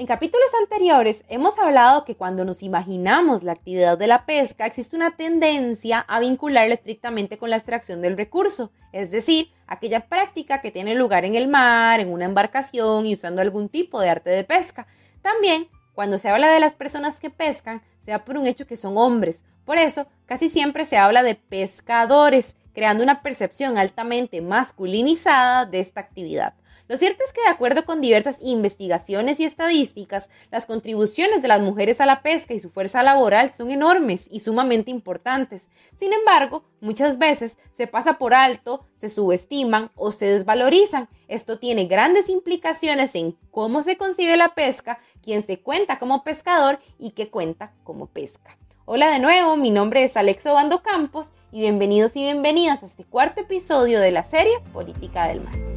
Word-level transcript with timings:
En 0.00 0.06
capítulos 0.06 0.48
anteriores 0.62 1.26
hemos 1.28 1.58
hablado 1.58 2.06
que 2.06 2.16
cuando 2.16 2.46
nos 2.46 2.62
imaginamos 2.62 3.42
la 3.42 3.52
actividad 3.52 3.98
de 3.98 4.06
la 4.06 4.24
pesca 4.24 4.64
existe 4.64 4.96
una 4.96 5.14
tendencia 5.14 6.00
a 6.08 6.20
vincularla 6.20 6.72
estrictamente 6.72 7.36
con 7.36 7.50
la 7.50 7.56
extracción 7.56 8.00
del 8.00 8.16
recurso, 8.16 8.72
es 8.94 9.10
decir, 9.10 9.50
aquella 9.66 10.08
práctica 10.08 10.62
que 10.62 10.70
tiene 10.70 10.94
lugar 10.94 11.26
en 11.26 11.34
el 11.34 11.48
mar, 11.48 12.00
en 12.00 12.10
una 12.10 12.24
embarcación 12.24 13.04
y 13.04 13.12
usando 13.12 13.42
algún 13.42 13.68
tipo 13.68 14.00
de 14.00 14.08
arte 14.08 14.30
de 14.30 14.42
pesca. 14.42 14.86
También, 15.20 15.68
cuando 15.92 16.16
se 16.16 16.30
habla 16.30 16.50
de 16.50 16.60
las 16.60 16.74
personas 16.74 17.20
que 17.20 17.28
pescan, 17.28 17.82
se 18.02 18.12
da 18.12 18.24
por 18.24 18.38
un 18.38 18.46
hecho 18.46 18.66
que 18.66 18.78
son 18.78 18.96
hombres. 18.96 19.44
Por 19.66 19.76
eso, 19.76 20.06
casi 20.24 20.48
siempre 20.48 20.86
se 20.86 20.96
habla 20.96 21.22
de 21.22 21.34
pescadores, 21.34 22.56
creando 22.72 23.04
una 23.04 23.20
percepción 23.20 23.76
altamente 23.76 24.40
masculinizada 24.40 25.66
de 25.66 25.80
esta 25.80 26.00
actividad. 26.00 26.54
Lo 26.90 26.96
cierto 26.96 27.22
es 27.22 27.32
que 27.32 27.42
de 27.42 27.46
acuerdo 27.46 27.84
con 27.84 28.00
diversas 28.00 28.38
investigaciones 28.40 29.38
y 29.38 29.44
estadísticas, 29.44 30.28
las 30.50 30.66
contribuciones 30.66 31.40
de 31.40 31.46
las 31.46 31.60
mujeres 31.60 32.00
a 32.00 32.04
la 32.04 32.20
pesca 32.20 32.52
y 32.52 32.58
su 32.58 32.68
fuerza 32.68 33.04
laboral 33.04 33.52
son 33.52 33.70
enormes 33.70 34.26
y 34.28 34.40
sumamente 34.40 34.90
importantes. 34.90 35.68
Sin 35.96 36.12
embargo, 36.12 36.64
muchas 36.80 37.16
veces 37.16 37.58
se 37.76 37.86
pasa 37.86 38.18
por 38.18 38.34
alto, 38.34 38.84
se 38.96 39.08
subestiman 39.08 39.92
o 39.94 40.10
se 40.10 40.26
desvalorizan. 40.26 41.08
Esto 41.28 41.60
tiene 41.60 41.84
grandes 41.84 42.28
implicaciones 42.28 43.14
en 43.14 43.36
cómo 43.52 43.84
se 43.84 43.96
concibe 43.96 44.36
la 44.36 44.56
pesca, 44.56 44.98
quién 45.22 45.42
se 45.44 45.60
cuenta 45.60 46.00
como 46.00 46.24
pescador 46.24 46.80
y 46.98 47.12
qué 47.12 47.30
cuenta 47.30 47.72
como 47.84 48.06
pesca. 48.06 48.58
Hola 48.84 49.12
de 49.12 49.20
nuevo, 49.20 49.56
mi 49.56 49.70
nombre 49.70 50.02
es 50.02 50.16
Alexo 50.16 50.54
Bando 50.54 50.82
Campos 50.82 51.34
y 51.52 51.60
bienvenidos 51.60 52.16
y 52.16 52.24
bienvenidas 52.24 52.82
a 52.82 52.86
este 52.86 53.04
cuarto 53.04 53.42
episodio 53.42 54.00
de 54.00 54.10
la 54.10 54.24
serie 54.24 54.58
Política 54.72 55.28
del 55.28 55.40
Mar. 55.42 55.69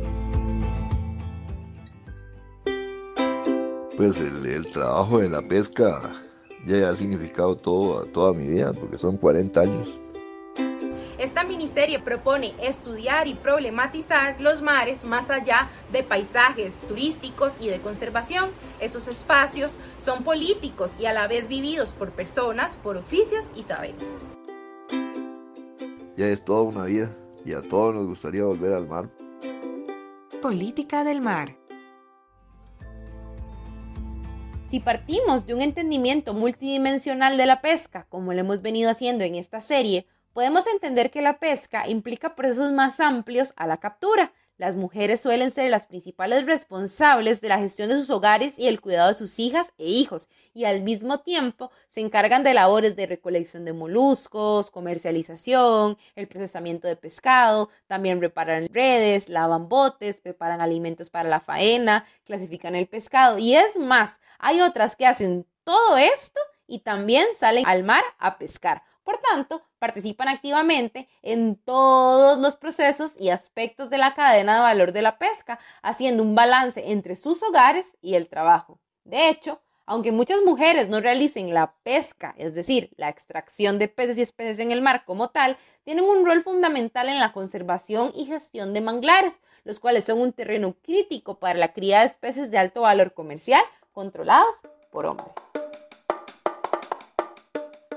Pues 4.04 4.20
el, 4.20 4.68
trabajo 4.68 5.20
de 5.20 5.30
la 5.30 5.42
pesca 5.42 6.12
ya 6.66 6.90
ha 6.90 6.94
significado 6.94 7.56
todo, 7.56 8.04
toda 8.08 8.34
mi 8.34 8.50
vida, 8.50 8.74
porque 8.74 8.98
son 8.98 9.16
40 9.16 9.62
años. 9.62 10.02
Esta 11.18 11.46
miniserie 11.46 12.00
propone 12.00 12.52
estudiar 12.62 13.30
y 13.30 13.36
problematizar 13.36 14.42
los 14.42 14.62
mares 14.62 15.06
más 15.06 15.30
allá 15.30 15.70
de 15.94 16.04
paisajes 16.04 16.76
turísticos 16.90 17.54
y 17.62 17.70
de 17.70 17.80
conservación. 17.80 18.50
Esos 18.82 19.08
espacios 19.08 19.78
son 20.04 20.26
políticos 20.26 20.98
y 21.00 21.06
a 21.06 21.14
la 21.14 21.28
vez 21.28 21.48
vividos 21.48 21.92
por 21.92 22.12
personas, 22.12 22.76
por 22.76 22.98
oficios 22.98 23.54
y 23.56 23.64
saberes. 23.64 24.18
Ya 26.18 26.28
es 26.28 26.44
toda 26.44 26.64
una 26.64 26.84
vida 26.84 27.10
y 27.46 27.54
a 27.54 27.62
todos 27.62 27.96
nos 27.96 28.06
gustaría 28.06 28.44
volver 28.44 28.74
al 28.74 28.86
mar. 28.86 29.10
Política 30.42 31.06
del 31.06 31.22
mar 31.22 31.63
si 34.74 34.80
partimos 34.80 35.46
de 35.46 35.54
un 35.54 35.62
entendimiento 35.62 36.34
multidimensional 36.34 37.38
de 37.38 37.46
la 37.46 37.62
pesca, 37.62 38.08
como 38.10 38.34
lo 38.34 38.40
hemos 38.40 38.64
venido 38.64 38.90
haciendo 38.90 39.24
en 39.24 39.36
esta 39.36 39.62
serie, 39.62 40.08
podemos 40.34 40.66
entender 40.66 41.12
que 41.12 41.22
la 41.22 41.38
pesca 41.38 41.88
implica 41.88 42.34
procesos 42.34 42.72
más 42.72 43.00
amplios 43.00 43.54
a 43.56 43.68
la 43.68 43.78
captura, 43.78 44.34
las 44.58 44.76
mujeres 44.76 45.22
suelen 45.22 45.52
ser 45.52 45.70
las 45.70 45.88
principales 45.88 46.46
responsables 46.46 47.42
de 47.42 47.50
la 47.50 47.58
gestión 47.58 47.90
de 47.90 47.96
sus 47.96 48.10
hogares 48.10 48.58
y 48.58 48.68
el 48.68 48.82
cuidado 48.82 49.10
de 49.10 49.14
sus 49.16 49.40
hijas 49.40 49.74
e 49.78 49.86
hijos, 49.86 50.30
y 50.54 50.66
al 50.66 50.82
mismo 50.82 51.22
tiempo 51.22 51.72
se 51.90 52.02
encargan 52.02 52.44
de 52.44 52.54
labores 52.54 52.96
de 52.96 53.06
recolección 53.06 53.66
de 53.66 53.74
moluscos, 53.74 54.70
comercialización, 54.72 55.98
el 56.16 56.28
procesamiento 56.28 56.88
de 56.88 56.96
pescado, 56.96 57.70
también 57.88 58.22
reparan 58.22 58.68
redes, 58.72 59.30
lavan 59.30 59.70
botes, 59.70 60.20
preparan 60.20 60.62
alimentos 60.62 61.10
para 61.10 61.30
la 61.30 61.40
faena, 61.40 62.06
clasifican 62.24 62.76
el 62.76 62.88
pescado, 62.88 63.38
y 63.40 63.56
es 63.56 63.78
más, 63.78 64.20
hay 64.40 64.62
otras 64.62 64.96
que 64.96 65.08
hacen 65.08 65.46
todo 65.64 65.98
esto 65.98 66.40
y 66.68 66.80
también 66.80 67.28
salen 67.36 67.66
al 67.68 67.84
mar 67.84 68.04
a 68.20 68.38
pescar. 68.38 68.84
Por 69.04 69.18
tanto, 69.18 69.62
participan 69.80 70.30
activamente 70.30 71.10
en 71.22 71.56
todos 71.58 72.38
los 72.40 72.56
procesos 72.56 73.16
y 73.20 73.30
aspectos 73.30 73.90
de 73.90 73.98
la 73.98 74.14
cadena 74.14 74.56
de 74.56 74.62
valor 74.62 74.94
de 74.94 75.02
la 75.02 75.18
pesca, 75.18 75.60
haciendo 75.82 76.24
un 76.24 76.36
balance 76.36 76.92
entre 76.92 77.16
sus 77.16 77.44
hogares 77.44 77.98
y 78.02 78.16
el 78.16 78.28
trabajo. 78.30 78.80
De 79.04 79.28
hecho, 79.28 79.62
aunque 79.86 80.14
muchas 80.14 80.42
mujeres 80.44 80.88
no 80.88 81.02
realicen 81.02 81.54
la 81.54 81.74
pesca, 81.84 82.34
es 82.38 82.56
decir, 82.56 82.92
la 82.96 83.10
extracción 83.10 83.80
de 83.80 83.90
peces 83.90 84.18
y 84.18 84.22
especies 84.22 84.60
en 84.60 84.72
el 84.72 84.82
mar 84.82 85.04
como 85.06 85.30
tal, 85.30 85.58
tienen 85.84 86.06
un 86.06 86.26
rol 86.26 86.42
fundamental 86.42 87.10
en 87.10 87.20
la 87.20 87.34
conservación 87.34 88.12
y 88.16 88.26
gestión 88.26 88.74
de 88.74 88.80
manglares, 88.80 89.42
los 89.66 89.80
cuales 89.80 90.06
son 90.06 90.22
un 90.22 90.32
terreno 90.32 90.76
crítico 90.82 91.40
para 91.40 91.60
la 91.60 91.74
cría 91.74 92.00
de 92.00 92.06
especies 92.06 92.50
de 92.50 92.58
alto 92.58 92.82
valor 92.82 93.14
comercial 93.14 93.62
controlados 93.92 94.62
por 94.90 95.06
hombres. 95.06 95.34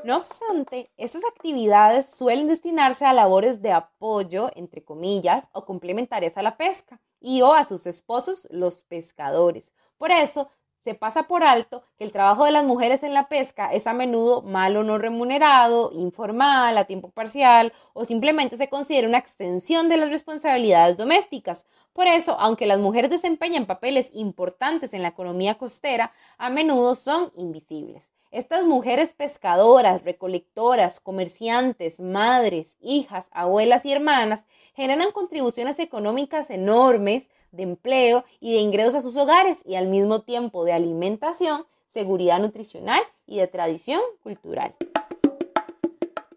No 0.07 0.19
obstante, 0.19 0.93
estas 0.97 1.25
actividades 1.25 2.09
suelen 2.09 2.47
destinarse 2.47 3.05
a 3.05 3.13
labores 3.13 3.61
de 3.61 3.73
apoyo, 3.73 4.53
entre 4.55 4.85
comillas, 4.85 5.51
o 5.51 5.65
complementarias 5.65 6.37
a 6.37 6.43
la 6.43 6.57
pesca, 6.57 7.01
y 7.19 7.43
o 7.43 7.53
a 7.53 7.65
sus 7.65 7.89
esposos, 7.89 8.47
los 8.53 8.85
pescadores. 8.85 9.75
Por 9.99 10.13
eso, 10.13 10.49
se 10.79 10.95
pasa 10.95 11.25
por 11.25 11.43
alto 11.43 11.83
que 11.99 12.05
el 12.05 12.13
trabajo 12.13 12.45
de 12.45 12.53
las 12.53 12.65
mujeres 12.65 13.03
en 13.03 13.15
la 13.15 13.29
pesca 13.29 13.73
es 13.73 13.89
a 13.89 13.95
menudo 13.95 14.43
mal 14.43 14.77
o 14.77 14.85
no 14.85 14.97
remunerado, 14.97 15.91
informal, 15.93 16.79
a 16.79 16.85
tiempo 16.85 17.11
parcial 17.11 17.73
o 17.93 18.05
simplemente 18.05 18.57
se 18.57 18.69
considera 18.69 19.09
una 19.09 19.19
extensión 19.19 19.89
de 19.89 19.97
las 19.97 20.11
responsabilidades 20.11 20.97
domésticas. 20.97 21.67
Por 21.93 22.07
eso, 22.07 22.39
aunque 22.39 22.67
las 22.67 22.79
mujeres 22.79 23.11
desempeñan 23.11 23.67
papeles 23.67 24.13
importantes 24.15 24.95
en 24.95 25.03
la 25.03 25.09
economía 25.09 25.59
costera, 25.59 26.13
a 26.39 26.49
menudo 26.49 26.95
son 26.95 27.33
invisibles. 27.35 28.16
Estas 28.37 28.67
mujeres 28.67 29.15
pescadoras, 29.15 30.05
recolectoras, 30.05 31.01
comerciantes, 31.01 32.01
madres, 32.01 32.77
hijas, 32.83 33.25
abuelas 33.31 33.87
y 33.87 33.93
hermanas 33.93 34.45
generan 34.75 35.11
contribuciones 35.11 35.79
económicas 35.79 36.51
enormes 36.51 37.31
de 37.53 37.63
empleo 37.63 38.27
y 38.39 38.53
de 38.53 38.59
ingresos 38.59 38.95
a 38.95 39.01
sus 39.01 39.17
hogares 39.17 39.63
y 39.65 39.77
al 39.77 39.87
mismo 39.87 40.21
tiempo 40.21 40.67
de 40.67 40.75
alimentación, 40.75 41.65
seguridad 41.89 42.39
nutricional 42.39 43.01
y 43.27 43.39
de 43.39 43.47
tradición 43.47 44.03
cultural. 44.23 44.75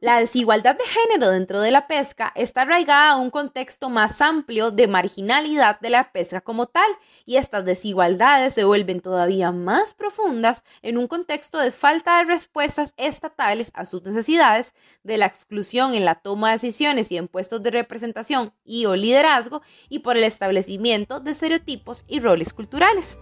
La 0.01 0.17
desigualdad 0.21 0.77
de 0.77 0.85
género 0.85 1.29
dentro 1.29 1.59
de 1.59 1.71
la 1.71 1.85
pesca 1.85 2.31
está 2.33 2.61
arraigada 2.61 3.09
a 3.09 3.17
un 3.17 3.29
contexto 3.29 3.89
más 3.89 4.21
amplio 4.21 4.71
de 4.71 4.87
marginalidad 4.87 5.77
de 5.81 5.89
la 5.89 6.13
pesca 6.13 6.39
como 6.39 6.67
tal, 6.67 6.89
y 7.25 7.35
estas 7.35 7.65
desigualdades 7.65 8.53
se 8.53 8.63
vuelven 8.63 9.01
todavía 9.01 9.51
más 9.51 9.93
profundas 9.93 10.63
en 10.83 10.97
un 10.97 11.07
contexto 11.07 11.57
de 11.57 11.71
falta 11.71 12.19
de 12.19 12.23
respuestas 12.23 12.93
estatales 12.95 13.73
a 13.75 13.85
sus 13.85 14.01
necesidades, 14.03 14.73
de 15.03 15.17
la 15.17 15.25
exclusión 15.25 15.93
en 15.93 16.05
la 16.05 16.15
toma 16.15 16.47
de 16.47 16.53
decisiones 16.53 17.11
y 17.11 17.17
en 17.17 17.27
puestos 17.27 17.61
de 17.61 17.71
representación 17.71 18.53
y 18.63 18.85
o 18.85 18.95
liderazgo, 18.95 19.61
y 19.89 19.99
por 19.99 20.15
el 20.15 20.23
establecimiento 20.23 21.19
de 21.19 21.31
estereotipos 21.31 22.05
y 22.07 22.21
roles 22.21 22.53
culturales. 22.53 23.17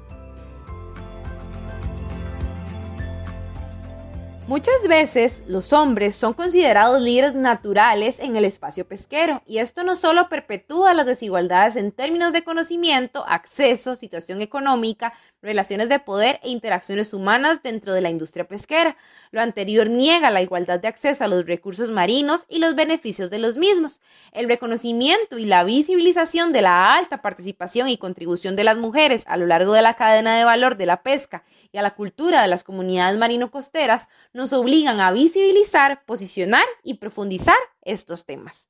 Muchas 4.48 4.88
veces 4.88 5.44
los 5.50 5.74
hombres 5.74 6.16
son 6.16 6.32
considerados 6.32 7.02
líderes 7.02 7.36
naturales 7.36 8.18
en 8.18 8.38
el 8.38 8.46
espacio 8.46 8.88
pesquero 8.88 9.44
y 9.46 9.58
esto 9.58 9.84
no 9.84 9.94
solo 9.94 10.30
perpetúa 10.30 10.94
las 10.94 11.06
desigualdades 11.06 11.76
en 11.76 11.92
términos 11.92 12.32
de 12.32 12.46
conocimiento, 12.46 13.26
acceso, 13.28 13.98
situación 13.98 14.42
económica, 14.42 15.12
relaciones 15.42 15.90
de 15.90 16.00
poder 16.00 16.40
e 16.44 16.50
interacciones 16.50 17.14
humanas 17.14 17.62
dentro 17.62 17.94
de 17.94 18.02
la 18.02 18.10
industria 18.10 18.48
pesquera. 18.48 18.98
Lo 19.32 19.42
anterior 19.42 19.90
niega 19.90 20.32
la 20.32 20.42
igualdad 20.42 20.80
de 20.80 20.88
acceso 20.88 21.24
a 21.24 21.28
los 21.28 21.46
recursos 21.46 21.92
marinos 21.92 22.46
y 22.50 22.60
los 22.60 22.76
beneficios 22.76 23.30
de 23.30 23.40
los 23.40 23.58
mismos. 23.58 24.02
El 24.32 24.48
reconocimiento 24.48 25.38
y 25.38 25.46
la 25.46 25.64
visibilización 25.64 26.54
de 26.54 26.62
la 26.62 26.96
alta 26.96 27.22
participación 27.22 27.88
y 27.88 27.98
contribución 27.98 28.56
de 28.56 28.64
las 28.64 28.78
mujeres 28.78 29.24
a 29.28 29.38
lo 29.38 29.46
largo 29.46 29.74
de 29.74 29.82
la 29.82 29.94
cadena 29.94 30.38
de 30.38 30.46
valor 30.46 30.78
de 30.78 30.86
la 30.86 31.04
pesca 31.04 31.44
y 31.72 31.78
a 31.78 31.82
la 31.82 31.96
cultura 31.96 32.42
de 32.42 32.48
las 32.48 32.64
comunidades 32.64 33.18
marino-costeras 33.18 34.08
nos 34.34 34.54
obligan 34.54 35.00
a 35.00 35.12
visibilizar, 35.12 36.04
posicionar 36.06 36.66
y 36.84 36.96
profundizar 36.96 37.58
estos 37.82 38.26
temas. 38.26 38.70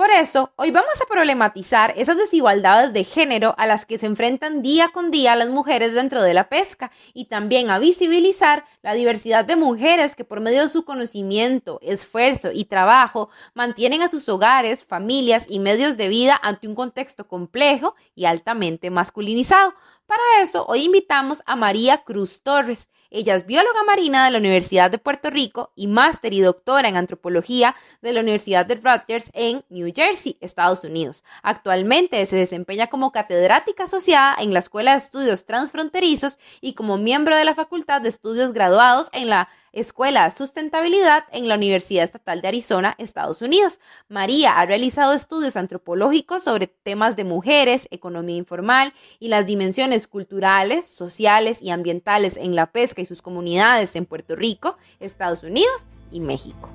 Por 0.00 0.10
eso, 0.12 0.50
hoy 0.56 0.70
vamos 0.70 0.98
a 1.02 1.04
problematizar 1.04 1.92
esas 1.94 2.16
desigualdades 2.16 2.94
de 2.94 3.04
género 3.04 3.54
a 3.58 3.66
las 3.66 3.84
que 3.84 3.98
se 3.98 4.06
enfrentan 4.06 4.62
día 4.62 4.88
con 4.94 5.10
día 5.10 5.36
las 5.36 5.50
mujeres 5.50 5.92
dentro 5.92 6.22
de 6.22 6.32
la 6.32 6.48
pesca 6.48 6.90
y 7.12 7.26
también 7.26 7.68
a 7.68 7.78
visibilizar 7.78 8.64
la 8.80 8.94
diversidad 8.94 9.44
de 9.44 9.56
mujeres 9.56 10.14
que 10.14 10.24
por 10.24 10.40
medio 10.40 10.62
de 10.62 10.70
su 10.70 10.86
conocimiento, 10.86 11.80
esfuerzo 11.82 12.48
y 12.50 12.64
trabajo 12.64 13.28
mantienen 13.52 14.00
a 14.00 14.08
sus 14.08 14.26
hogares, 14.30 14.86
familias 14.86 15.44
y 15.50 15.58
medios 15.58 15.98
de 15.98 16.08
vida 16.08 16.40
ante 16.42 16.66
un 16.66 16.74
contexto 16.74 17.28
complejo 17.28 17.94
y 18.14 18.24
altamente 18.24 18.88
masculinizado. 18.88 19.74
Para 20.06 20.22
eso, 20.40 20.64
hoy 20.66 20.84
invitamos 20.84 21.42
a 21.44 21.56
María 21.56 22.04
Cruz 22.04 22.40
Torres. 22.42 22.88
Ella 23.12 23.34
es 23.34 23.44
bióloga 23.44 23.82
marina 23.84 24.24
de 24.24 24.30
la 24.30 24.38
Universidad 24.38 24.88
de 24.88 24.98
Puerto 24.98 25.30
Rico 25.30 25.72
y 25.74 25.88
máster 25.88 26.32
y 26.32 26.42
doctora 26.42 26.88
en 26.88 26.96
antropología 26.96 27.74
de 28.02 28.12
la 28.12 28.20
Universidad 28.20 28.64
de 28.66 28.76
Rutgers 28.76 29.30
en 29.34 29.64
New 29.68 29.92
Jersey, 29.92 30.36
Estados 30.40 30.84
Unidos. 30.84 31.24
Actualmente 31.42 32.24
se 32.26 32.36
desempeña 32.36 32.86
como 32.86 33.10
catedrática 33.10 33.82
asociada 33.82 34.36
en 34.38 34.52
la 34.52 34.60
Escuela 34.60 34.92
de 34.92 34.98
Estudios 34.98 35.44
Transfronterizos 35.44 36.38
y 36.60 36.74
como 36.74 36.98
miembro 36.98 37.36
de 37.36 37.44
la 37.44 37.56
Facultad 37.56 38.00
de 38.00 38.10
Estudios 38.10 38.52
Graduados 38.52 39.08
en 39.12 39.28
la 39.28 39.48
Escuela 39.72 40.24
de 40.24 40.30
Sustentabilidad 40.32 41.24
en 41.30 41.48
la 41.48 41.54
Universidad 41.54 42.04
Estatal 42.04 42.42
de 42.42 42.48
Arizona, 42.48 42.94
Estados 42.98 43.40
Unidos. 43.40 43.78
María 44.08 44.58
ha 44.58 44.66
realizado 44.66 45.12
estudios 45.12 45.56
antropológicos 45.56 46.42
sobre 46.42 46.66
temas 46.66 47.14
de 47.14 47.24
mujeres, 47.24 47.86
economía 47.90 48.36
informal 48.36 48.92
y 49.20 49.28
las 49.28 49.46
dimensiones 49.46 50.08
culturales, 50.08 50.86
sociales 50.86 51.62
y 51.62 51.70
ambientales 51.70 52.36
en 52.36 52.56
la 52.56 52.66
pesca 52.72 53.00
y 53.00 53.06
sus 53.06 53.22
comunidades 53.22 53.94
en 53.94 54.06
Puerto 54.06 54.34
Rico, 54.34 54.76
Estados 54.98 55.44
Unidos 55.44 55.86
y 56.10 56.20
México. 56.20 56.68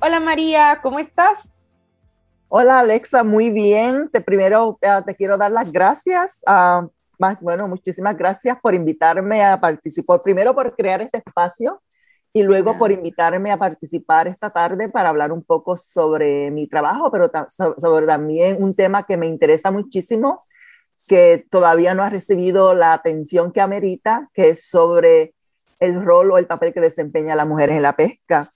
Hola 0.00 0.20
María, 0.20 0.80
¿cómo 0.82 0.98
estás? 0.98 1.56
Hola 2.48 2.78
Alexa, 2.78 3.24
muy 3.24 3.50
bien. 3.50 4.08
Te 4.10 4.20
primero 4.20 4.78
eh, 4.80 4.88
te 5.04 5.14
quiero 5.16 5.36
dar 5.36 5.50
las 5.50 5.72
gracias 5.72 6.40
a 7.20 7.38
bueno, 7.40 7.68
muchísimas 7.68 8.16
gracias 8.16 8.58
por 8.60 8.74
invitarme 8.74 9.44
a 9.44 9.60
participar, 9.60 10.22
primero 10.22 10.54
por 10.54 10.74
crear 10.76 11.02
este 11.02 11.18
espacio 11.18 11.80
y 12.32 12.42
luego 12.42 12.76
por 12.76 12.90
invitarme 12.90 13.52
a 13.52 13.56
participar 13.56 14.26
esta 14.26 14.50
tarde 14.50 14.88
para 14.88 15.08
hablar 15.08 15.30
un 15.30 15.44
poco 15.44 15.76
sobre 15.76 16.50
mi 16.50 16.66
trabajo, 16.66 17.10
pero 17.12 17.30
sobre 17.78 18.06
también 18.06 18.60
un 18.60 18.74
tema 18.74 19.06
que 19.06 19.16
me 19.16 19.26
interesa 19.26 19.70
muchísimo, 19.70 20.44
que 21.06 21.46
todavía 21.48 21.94
no 21.94 22.02
ha 22.02 22.10
recibido 22.10 22.74
la 22.74 22.92
atención 22.92 23.52
que 23.52 23.60
amerita, 23.60 24.30
que 24.34 24.50
es 24.50 24.66
sobre 24.66 25.34
el 25.78 26.04
rol 26.04 26.32
o 26.32 26.38
el 26.38 26.46
papel 26.46 26.72
que 26.72 26.80
desempeña 26.80 27.36
las 27.36 27.46
mujeres 27.46 27.76
en 27.76 27.82
la 27.82 27.94
pesca. 27.94 28.48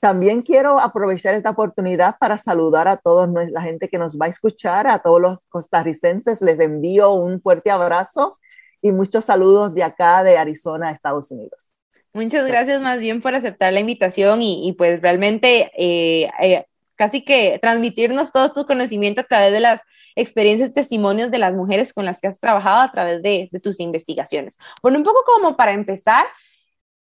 También 0.00 0.40
quiero 0.40 0.80
aprovechar 0.80 1.34
esta 1.34 1.50
oportunidad 1.50 2.16
para 2.18 2.38
saludar 2.38 2.88
a 2.88 2.96
toda 2.96 3.26
la 3.50 3.60
gente 3.60 3.88
que 3.88 3.98
nos 3.98 4.16
va 4.16 4.26
a 4.26 4.30
escuchar, 4.30 4.88
a 4.88 5.00
todos 5.00 5.20
los 5.20 5.44
costarricenses. 5.44 6.40
Les 6.40 6.58
envío 6.58 7.12
un 7.12 7.42
fuerte 7.42 7.70
abrazo 7.70 8.38
y 8.80 8.92
muchos 8.92 9.26
saludos 9.26 9.74
de 9.74 9.82
acá 9.82 10.22
de 10.22 10.38
Arizona, 10.38 10.90
Estados 10.90 11.30
Unidos. 11.30 11.74
Muchas 12.14 12.46
gracias 12.46 12.80
más 12.80 12.98
bien 12.98 13.20
por 13.20 13.34
aceptar 13.34 13.74
la 13.74 13.80
invitación 13.80 14.40
y, 14.40 14.74
pues 14.76 15.02
realmente 15.02 15.70
eh, 15.76 16.30
eh, 16.40 16.64
casi 16.96 17.22
que 17.22 17.58
transmitirnos 17.60 18.32
todo 18.32 18.52
tu 18.52 18.64
conocimiento 18.64 19.20
a 19.20 19.24
través 19.24 19.52
de 19.52 19.60
las 19.60 19.82
experiencias, 20.16 20.72
testimonios 20.72 21.30
de 21.30 21.38
las 21.38 21.52
mujeres 21.52 21.92
con 21.92 22.06
las 22.06 22.20
que 22.20 22.28
has 22.28 22.40
trabajado 22.40 22.80
a 22.80 22.90
través 22.90 23.22
de, 23.22 23.48
de 23.52 23.60
tus 23.60 23.78
investigaciones. 23.78 24.58
Bueno, 24.82 24.98
un 24.98 25.04
poco 25.04 25.20
como 25.24 25.56
para 25.56 25.72
empezar, 25.72 26.24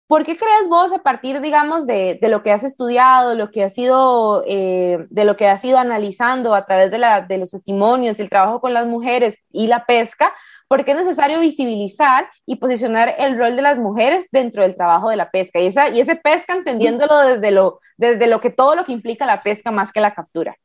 ¿Por 0.07 0.23
qué 0.23 0.37
crees 0.37 0.69
vos 0.69 0.93
a 0.93 0.99
partir, 0.99 1.41
digamos, 1.41 1.85
de, 1.85 2.17
lo 2.21 2.41
que 2.41 2.53
has 2.53 2.63
estudiado, 2.63 3.35
lo 3.35 3.51
que 3.51 3.65
has 3.65 3.73
sido, 3.73 4.41
eh, 4.47 5.05
de 5.09 5.25
lo 5.25 5.35
que 5.35 5.47
has 5.47 5.63
ido 5.65 5.77
analizando 5.77 6.55
a 6.55 6.63
través 6.63 6.91
de, 6.91 7.37
los 7.37 7.51
testimonios, 7.51 8.17
el 8.19 8.29
trabajo 8.29 8.61
con 8.61 8.73
las 8.73 8.87
mujeres 8.87 9.37
y 9.51 9.67
la 9.67 9.85
pesca, 9.85 10.33
por 10.69 10.85
qué 10.85 10.91
es 10.91 10.97
necesario 10.97 11.41
visibilizar 11.41 12.29
y 12.45 12.55
posicionar 12.55 13.15
el 13.17 13.37
rol 13.37 13.57
de 13.57 13.61
las 13.61 13.79
mujeres 13.79 14.29
dentro 14.31 14.61
del 14.63 14.75
trabajo 14.75 15.09
de 15.09 15.17
la 15.17 15.29
pesca? 15.29 15.59
Y, 15.59 15.67
esa, 15.67 15.89
y 15.89 15.99
ese 15.99 16.15
pesca 16.15 16.53
entendiéndolo 16.53 17.17
desde 17.19 17.51
lo, 17.51 17.81
desde 17.97 18.27
lo 18.27 18.39
que 18.39 18.49
todo 18.49 18.75
lo 18.75 18.85
que 18.85 18.93
implica 18.93 19.25
la 19.25 19.41
pesca 19.41 19.71
más 19.71 19.91
que 19.91 19.99
la 19.99 20.13
captura. 20.13 20.55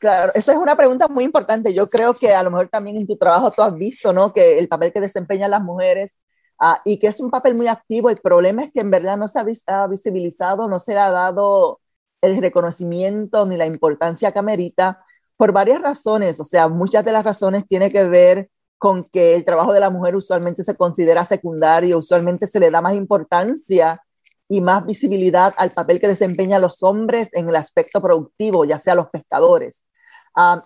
Claro, 0.00 0.32
esa 0.34 0.52
es 0.52 0.58
una 0.58 0.76
pregunta 0.76 1.06
muy 1.06 1.22
importante. 1.22 1.72
Yo 1.72 1.88
creo 1.88 2.14
que 2.14 2.34
a 2.34 2.42
lo 2.42 2.50
mejor 2.50 2.68
también 2.68 2.96
en 2.96 3.06
tu 3.06 3.16
trabajo 3.16 3.52
tú 3.52 3.62
has 3.62 3.74
visto, 3.74 4.12
¿no? 4.12 4.32
Que 4.32 4.58
el 4.58 4.66
papel 4.66 4.92
que 4.92 5.00
desempeñan 5.00 5.52
las 5.52 5.62
mujeres 5.62 6.18
Ah, 6.58 6.82
y 6.84 6.98
que 6.98 7.06
es 7.06 7.20
un 7.20 7.30
papel 7.30 7.54
muy 7.54 7.68
activo. 7.68 8.10
El 8.10 8.18
problema 8.18 8.64
es 8.64 8.72
que 8.72 8.80
en 8.80 8.90
verdad 8.90 9.16
no 9.16 9.28
se 9.28 9.38
ha, 9.66 9.86
visibilizado, 9.86 10.68
no 10.68 10.80
se 10.80 10.92
le 10.94 11.00
ha 11.00 11.10
dado 11.10 11.80
el 12.20 12.40
reconocimiento 12.40 13.46
ni 13.46 13.56
la 13.56 13.66
importancia 13.66 14.32
que 14.32 14.38
amerita 14.38 15.04
por 15.36 15.52
varias 15.52 15.80
razones. 15.80 16.40
O 16.40 16.44
sea, 16.44 16.68
muchas 16.68 17.04
de 17.04 17.12
las 17.12 17.24
razones 17.24 17.66
tienen 17.68 17.92
que 17.92 18.04
ver 18.04 18.50
con 18.78 19.04
que 19.04 19.34
el 19.34 19.44
trabajo 19.44 19.72
de 19.72 19.80
la 19.80 19.90
mujer 19.90 20.16
usualmente 20.16 20.64
se 20.64 20.76
considera 20.76 21.24
secundario, 21.24 21.98
usualmente 21.98 22.46
se 22.46 22.60
le 22.60 22.70
da 22.70 22.80
más 22.80 22.94
importancia 22.94 24.02
y 24.48 24.60
más 24.60 24.84
visibilidad 24.86 25.54
al 25.58 25.72
papel 25.72 26.00
que 26.00 26.08
desempeñan 26.08 26.62
los 26.62 26.82
hombres 26.82 27.28
en 27.32 27.48
el 27.48 27.56
aspecto 27.56 28.00
productivo, 28.00 28.64
ya 28.64 28.78
sea 28.78 28.94
los 28.94 29.10
pescadores 29.10 29.84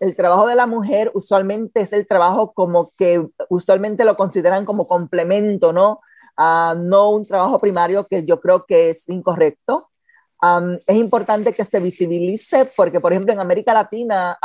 el 0.00 0.17
trabajo 0.17 0.47
de 0.47 0.55
la 0.55 0.67
mujer 0.67 1.11
usualmente 1.14 1.81
es 1.81 1.93
el 1.93 2.06
trabajo 2.06 2.53
como 2.53 2.91
que 2.97 3.26
usualmente 3.49 4.05
lo 4.05 4.17
consideran 4.17 4.64
como 4.64 4.87
complemento, 4.87 5.73
¿no? 5.73 6.00
no 6.38 7.11
un 7.11 7.26
trabajo 7.26 7.59
primario 7.59 8.06
que 8.06 8.25
yo 8.25 8.41
creo 8.41 8.64
que 8.67 8.91
es 8.91 9.09
incorrecto. 9.09 9.91
es 10.87 10.97
importante 10.97 11.53
que 11.53 11.64
se 11.64 11.81
visibilice 11.81 12.70
porque, 12.76 13.00
por 13.00 13.12
ejemplo, 13.12 13.32
en 13.32 13.41
América 13.41 13.73
Latina 13.73 14.38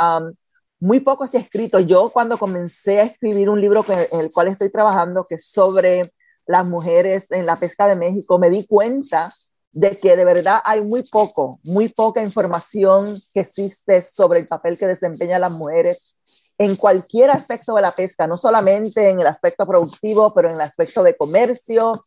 muy 0.80 1.00
poco 1.00 1.26
se 1.26 1.38
ha 1.38 1.40
escrito. 1.40 1.80
Yo 1.80 2.10
cuando 2.10 2.38
comencé 2.38 3.00
a 3.00 3.04
escribir 3.04 3.50
un 3.50 3.60
libro 3.60 3.84
en 3.88 4.20
el 4.20 4.30
cual 4.30 4.48
estoy 4.48 4.70
trabajando, 4.70 5.26
que 5.26 5.36
es 5.36 5.46
sobre 5.46 6.12
las 6.46 6.64
mujeres 6.64 7.30
en 7.30 7.46
la 7.46 7.58
pesca 7.58 7.86
de 7.88 7.96
México, 7.96 8.38
me 8.38 8.50
di 8.50 8.66
cuenta 8.66 9.34
de 9.78 9.96
que 9.96 10.16
de 10.16 10.24
verdad 10.24 10.60
hay 10.64 10.80
muy 10.80 11.04
poco, 11.04 11.60
muy 11.62 11.88
poca 11.88 12.20
información 12.20 13.22
que 13.32 13.40
existe 13.40 14.02
sobre 14.02 14.40
el 14.40 14.48
papel 14.48 14.76
que 14.76 14.88
desempeñan 14.88 15.42
las 15.42 15.52
mujeres 15.52 16.16
en 16.58 16.74
cualquier 16.74 17.30
aspecto 17.30 17.76
de 17.76 17.82
la 17.82 17.92
pesca, 17.92 18.26
no 18.26 18.36
solamente 18.36 19.08
en 19.08 19.20
el 19.20 19.26
aspecto 19.28 19.64
productivo, 19.68 20.34
pero 20.34 20.48
en 20.48 20.56
el 20.56 20.60
aspecto 20.62 21.04
de 21.04 21.16
comercio, 21.16 22.04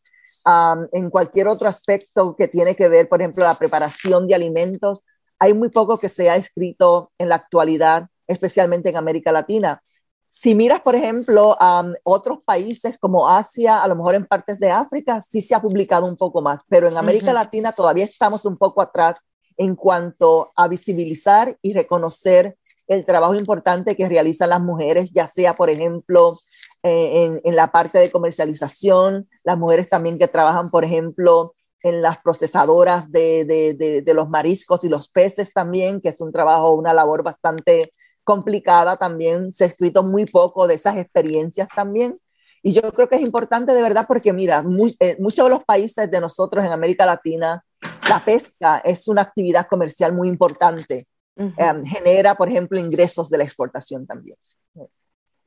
en 0.92 1.10
cualquier 1.10 1.48
otro 1.48 1.70
aspecto 1.70 2.36
que 2.36 2.50
tiene 2.50 2.76
que 2.76 2.90
ver, 2.90 3.08
por 3.08 3.22
ejemplo, 3.22 3.46
la 3.46 3.56
preparación 3.56 4.28
de 4.28 4.36
alimentos. 4.36 5.06
Hay 5.40 5.54
muy 5.54 5.70
poco 5.70 5.98
que 5.98 6.10
se 6.10 6.30
ha 6.30 6.36
escrito 6.36 7.14
en 7.18 7.30
la 7.30 7.36
actualidad, 7.36 8.10
especialmente 8.28 8.90
en 8.90 8.98
América 8.98 9.32
Latina. 9.32 9.82
Si 10.34 10.56
miras, 10.56 10.80
por 10.80 10.96
ejemplo, 10.96 11.58
a 11.60 11.86
otros 12.04 12.40
países 12.46 12.98
como 12.98 13.28
Asia, 13.28 13.84
a 13.84 13.88
lo 13.90 13.98
mejor 13.98 14.16
en 14.16 14.26
partes 14.26 14.62
de 14.62 14.72
África, 14.72 15.20
sí 15.20 15.42
se 15.42 15.54
ha 15.54 15.62
publicado 15.62 16.06
un 16.06 16.16
poco 16.16 16.42
más, 16.42 16.62
pero 16.70 16.88
en 16.88 16.96
América 16.96 17.34
Latina 17.34 17.74
todavía 17.74 18.06
estamos 18.06 18.46
un 18.46 18.56
poco 18.56 18.82
atrás 18.82 19.20
en 19.58 19.76
cuanto 19.76 20.54
a 20.56 20.70
visibilizar 20.70 21.58
y 21.62 21.74
reconocer 21.74 22.58
el 22.88 23.06
trabajo 23.06 23.36
importante 23.36 23.98
que 23.98 24.08
realizan 24.08 24.52
las 24.52 24.62
mujeres, 24.62 25.12
ya 25.12 25.28
sea, 25.28 25.54
por 25.54 25.70
ejemplo, 25.70 26.40
eh, 26.82 27.42
en, 27.44 27.56
la 27.58 27.74
parte 27.74 28.00
de 28.00 28.10
comercialización, 28.10 29.28
las 29.44 29.58
mujeres 29.58 29.90
también 29.90 30.18
que 30.18 30.30
trabajan, 30.30 30.72
por 30.72 30.86
ejemplo, 30.86 31.56
en 31.84 32.02
las 32.02 32.20
procesadoras 32.20 33.12
de, 33.12 33.44
de, 33.44 34.02
de, 34.02 34.14
los 34.14 34.30
mariscos 34.30 34.86
y 34.86 34.90
los 34.90 35.10
peces 35.10 35.52
también, 35.52 36.00
que 36.00 36.10
es 36.10 36.22
un 36.22 36.32
trabajo, 36.32 36.72
una 36.72 36.94
labor 36.94 37.22
bastante 37.22 37.92
complicada 38.24 38.98
también, 38.98 39.52
se 39.52 39.64
ha 39.64 39.68
escrito 39.68 40.04
muy 40.04 40.26
poco 40.26 40.68
de 40.68 40.76
esas 40.76 40.98
experiencias 40.98 41.70
también. 41.76 42.20
Y 42.64 42.74
yo 42.74 42.82
creo 42.94 43.10
que 43.10 43.16
es 43.16 43.22
importante 43.22 43.74
de 43.74 43.82
verdad 43.82 44.06
porque, 44.08 44.34
mira, 44.34 44.64
eh, 45.00 45.18
muchos 45.20 45.46
de 45.46 45.50
los 45.50 45.64
países 45.64 46.10
de 46.10 46.22
nosotros 46.22 46.64
en 46.64 46.72
América 46.72 47.06
Latina, 47.06 47.64
la 48.08 48.20
pesca 48.24 48.80
es 48.86 49.08
una 49.08 49.24
actividad 49.24 49.68
comercial 49.68 50.14
muy 50.14 50.28
importante. 50.28 51.08
Em, 51.36 51.84
genera, 51.86 52.36
por 52.36 52.50
ejemplo, 52.50 52.78
ingresos 52.78 53.30
de 53.30 53.38
la 53.40 53.44
exportación 53.44 54.06
también. 54.06 54.38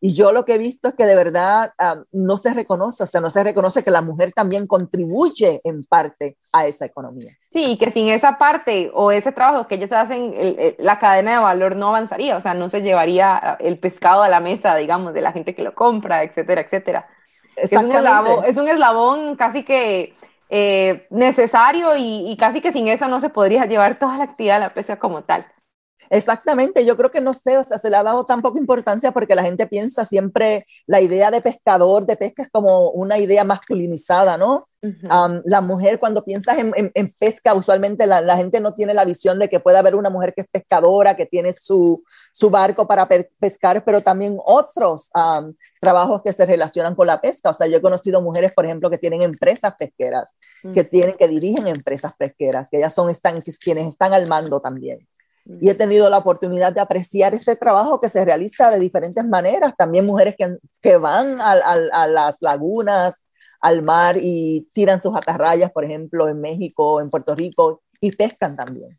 Y 0.06 0.12
yo 0.12 0.32
lo 0.32 0.44
que 0.44 0.56
he 0.56 0.58
visto 0.58 0.88
es 0.88 0.94
que 0.96 1.06
de 1.06 1.14
verdad 1.14 1.72
no 2.12 2.36
se 2.36 2.52
reconoce, 2.52 3.04
o 3.04 3.06
sea, 3.06 3.22
no 3.22 3.30
se 3.30 3.42
reconoce 3.42 3.82
que 3.82 3.90
la 3.90 4.02
mujer 4.02 4.34
también 4.34 4.66
contribuye 4.66 5.62
en 5.64 5.82
parte 5.82 6.36
a 6.52 6.66
esa 6.66 6.84
economía. 6.84 7.32
Sí, 7.50 7.70
y 7.70 7.78
que 7.78 7.88
sin 7.88 8.08
esa 8.08 8.36
parte 8.36 8.90
o 8.92 9.10
ese 9.12 9.32
trabajo 9.32 9.66
que 9.66 9.76
ellos 9.76 9.92
hacen, 9.92 10.34
la 10.76 10.98
cadena 10.98 11.32
de 11.32 11.38
valor 11.38 11.74
no 11.74 11.88
avanzaría, 11.88 12.36
o 12.36 12.40
sea, 12.42 12.52
no 12.52 12.68
se 12.68 12.82
llevaría 12.82 13.56
el 13.60 13.78
pescado 13.78 14.22
a 14.22 14.28
la 14.28 14.40
mesa, 14.40 14.76
digamos, 14.76 15.14
de 15.14 15.22
la 15.22 15.32
gente 15.32 15.54
que 15.54 15.62
lo 15.62 15.74
compra, 15.74 16.22
etcétera, 16.22 16.60
etcétera. 16.60 17.08
Es 17.56 17.72
un, 17.72 17.90
eslabón, 17.90 18.44
es 18.44 18.58
un 18.58 18.68
eslabón 18.68 19.36
casi 19.36 19.62
que 19.62 20.12
eh, 20.50 21.06
necesario 21.08 21.96
y, 21.96 22.30
y 22.30 22.36
casi 22.36 22.60
que 22.60 22.72
sin 22.72 22.88
eso 22.88 23.08
no 23.08 23.20
se 23.20 23.30
podría 23.30 23.64
llevar 23.64 23.98
toda 23.98 24.18
la 24.18 24.24
actividad 24.24 24.56
de 24.56 24.66
la 24.66 24.74
pesca 24.74 24.98
como 24.98 25.22
tal. 25.22 25.46
Exactamente, 26.10 26.84
yo 26.84 26.96
creo 26.96 27.10
que 27.10 27.20
no 27.20 27.34
sé, 27.34 27.58
o 27.58 27.64
sea, 27.64 27.78
se 27.78 27.90
le 27.90 27.96
ha 27.96 28.02
dado 28.02 28.24
tan 28.24 28.42
poca 28.42 28.58
importancia 28.58 29.12
porque 29.12 29.34
la 29.34 29.42
gente 29.42 29.66
piensa 29.66 30.04
siempre 30.04 30.64
la 30.86 31.00
idea 31.00 31.30
de 31.30 31.40
pescador, 31.40 32.06
de 32.06 32.16
pesca 32.16 32.42
es 32.42 32.50
como 32.50 32.90
una 32.90 33.18
idea 33.18 33.44
masculinizada, 33.44 34.36
¿no? 34.36 34.68
la 35.44 35.60
mujer, 35.60 35.98
cuando 35.98 36.24
piensas 36.24 36.58
en, 36.58 37.14
pesca, 37.18 37.54
usualmente 37.54 38.06
la, 38.06 38.36
gente 38.36 38.60
no 38.60 38.74
tiene 38.74 38.92
la 38.92 39.04
visión 39.04 39.38
de 39.38 39.48
que 39.48 39.60
puede 39.60 39.78
haber 39.78 39.94
una 39.94 40.10
mujer 40.10 40.34
que 40.34 40.42
es 40.42 40.48
pescadora, 40.48 41.16
que 41.16 41.26
tiene 41.26 41.52
su, 41.52 42.02
barco 42.50 42.86
para 42.86 43.08
pescar, 43.38 43.82
pero 43.84 44.02
también 44.02 44.38
otros 44.44 45.10
trabajos 45.80 46.22
que 46.22 46.32
se 46.32 46.44
relacionan 46.44 46.94
con 46.94 47.06
la 47.06 47.20
pesca. 47.20 47.50
O 47.50 47.54
sea, 47.54 47.66
yo 47.66 47.78
he 47.78 47.82
conocido 47.82 48.20
mujeres, 48.20 48.52
por 48.52 48.64
ejemplo, 48.66 48.90
que 48.90 48.98
tienen 48.98 49.22
empresas 49.22 49.74
pesqueras, 49.78 50.34
que 50.74 50.84
tienen, 50.84 51.16
que 51.16 51.28
dirigen 51.28 51.66
empresas 51.66 52.14
pesqueras, 52.16 52.68
que 52.68 52.78
ellas 52.78 52.94
son 52.94 53.10
están, 53.10 53.40
quienes 53.40 53.88
están 53.88 54.12
al 54.12 54.26
mando 54.26 54.60
también. 54.60 55.06
Y 55.46 55.68
he 55.68 55.74
tenido 55.74 56.08
la 56.08 56.18
oportunidad 56.18 56.72
de 56.72 56.80
apreciar 56.80 57.34
este 57.34 57.54
trabajo 57.56 58.00
que 58.00 58.08
se 58.08 58.24
realiza 58.24 58.70
de 58.70 58.80
diferentes 58.80 59.24
maneras. 59.26 59.74
También 59.76 60.06
mujeres 60.06 60.36
que, 60.36 60.56
que 60.80 60.96
van 60.96 61.40
a, 61.40 61.52
a, 61.52 62.06
las 62.06 62.36
lagunas, 62.40 63.26
al 63.60 63.82
mar 63.82 64.16
y 64.18 64.68
tiran 64.72 65.02
sus 65.02 65.14
atarrayas, 65.14 65.70
por 65.70 65.84
ejemplo, 65.84 66.28
en 66.28 66.40
México, 66.40 67.00
en 67.00 67.10
Puerto 67.10 67.34
Rico, 67.34 67.82
y 68.00 68.12
pescan 68.16 68.56
también. 68.56 68.98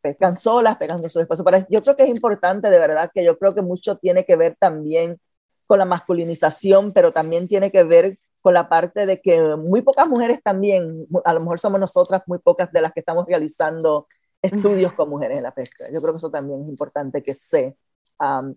Pescan 0.00 0.36
solas, 0.38 0.76
pescan 0.76 1.00
con 1.00 1.10
su 1.10 1.20
esposo. 1.20 1.44
Yo 1.68 1.82
creo 1.82 1.94
que 1.94 2.04
es 2.04 2.08
importante, 2.08 2.70
de 2.70 2.78
verdad, 2.78 3.10
que 3.14 3.22
yo 3.22 3.38
creo 3.38 3.54
que 3.54 3.62
mucho 3.62 3.96
tiene 3.98 4.24
que 4.24 4.36
ver 4.36 4.56
también 4.58 5.18
con 5.66 5.78
la 5.78 5.84
masculinización, 5.84 6.92
pero 6.92 7.12
también 7.12 7.48
tiene 7.48 7.70
que 7.70 7.84
ver 7.84 8.18
con 8.40 8.54
la 8.54 8.68
parte 8.68 9.06
de 9.06 9.20
que 9.20 9.56
muy 9.56 9.82
pocas 9.82 10.06
mujeres 10.08 10.40
también, 10.42 11.06
a 11.24 11.34
lo 11.34 11.40
mejor 11.40 11.58
somos 11.58 11.80
nosotras 11.80 12.22
muy 12.26 12.38
pocas 12.38 12.70
de 12.72 12.80
las 12.80 12.92
que 12.92 13.00
estamos 13.00 13.26
realizando 13.26 14.06
estudios 14.46 14.92
con 14.92 15.08
mujeres 15.08 15.38
en 15.38 15.42
la 15.42 15.54
pesca. 15.54 15.86
Yo 15.92 16.00
creo 16.00 16.14
que 16.14 16.18
eso 16.18 16.30
también 16.30 16.62
es 16.62 16.68
importante 16.68 17.22
que 17.22 17.34
se, 17.34 17.76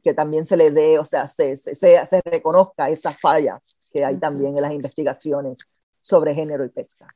que 0.04 0.14
también 0.14 0.46
se 0.46 0.58
le 0.58 0.72
dé, 0.72 1.00
o 1.00 1.06
sea, 1.06 1.28
se, 1.28 1.56
se, 1.56 1.76
se, 1.76 2.22
reconozca 2.24 2.90
esa 2.90 3.12
falla 3.14 3.62
que 3.92 4.06
hay 4.06 4.18
también 4.18 4.56
en 4.56 4.62
las 4.62 4.72
investigaciones 4.72 5.60
sobre 6.00 6.34
género 6.34 6.66
y 6.66 6.70
pesca. 6.70 7.08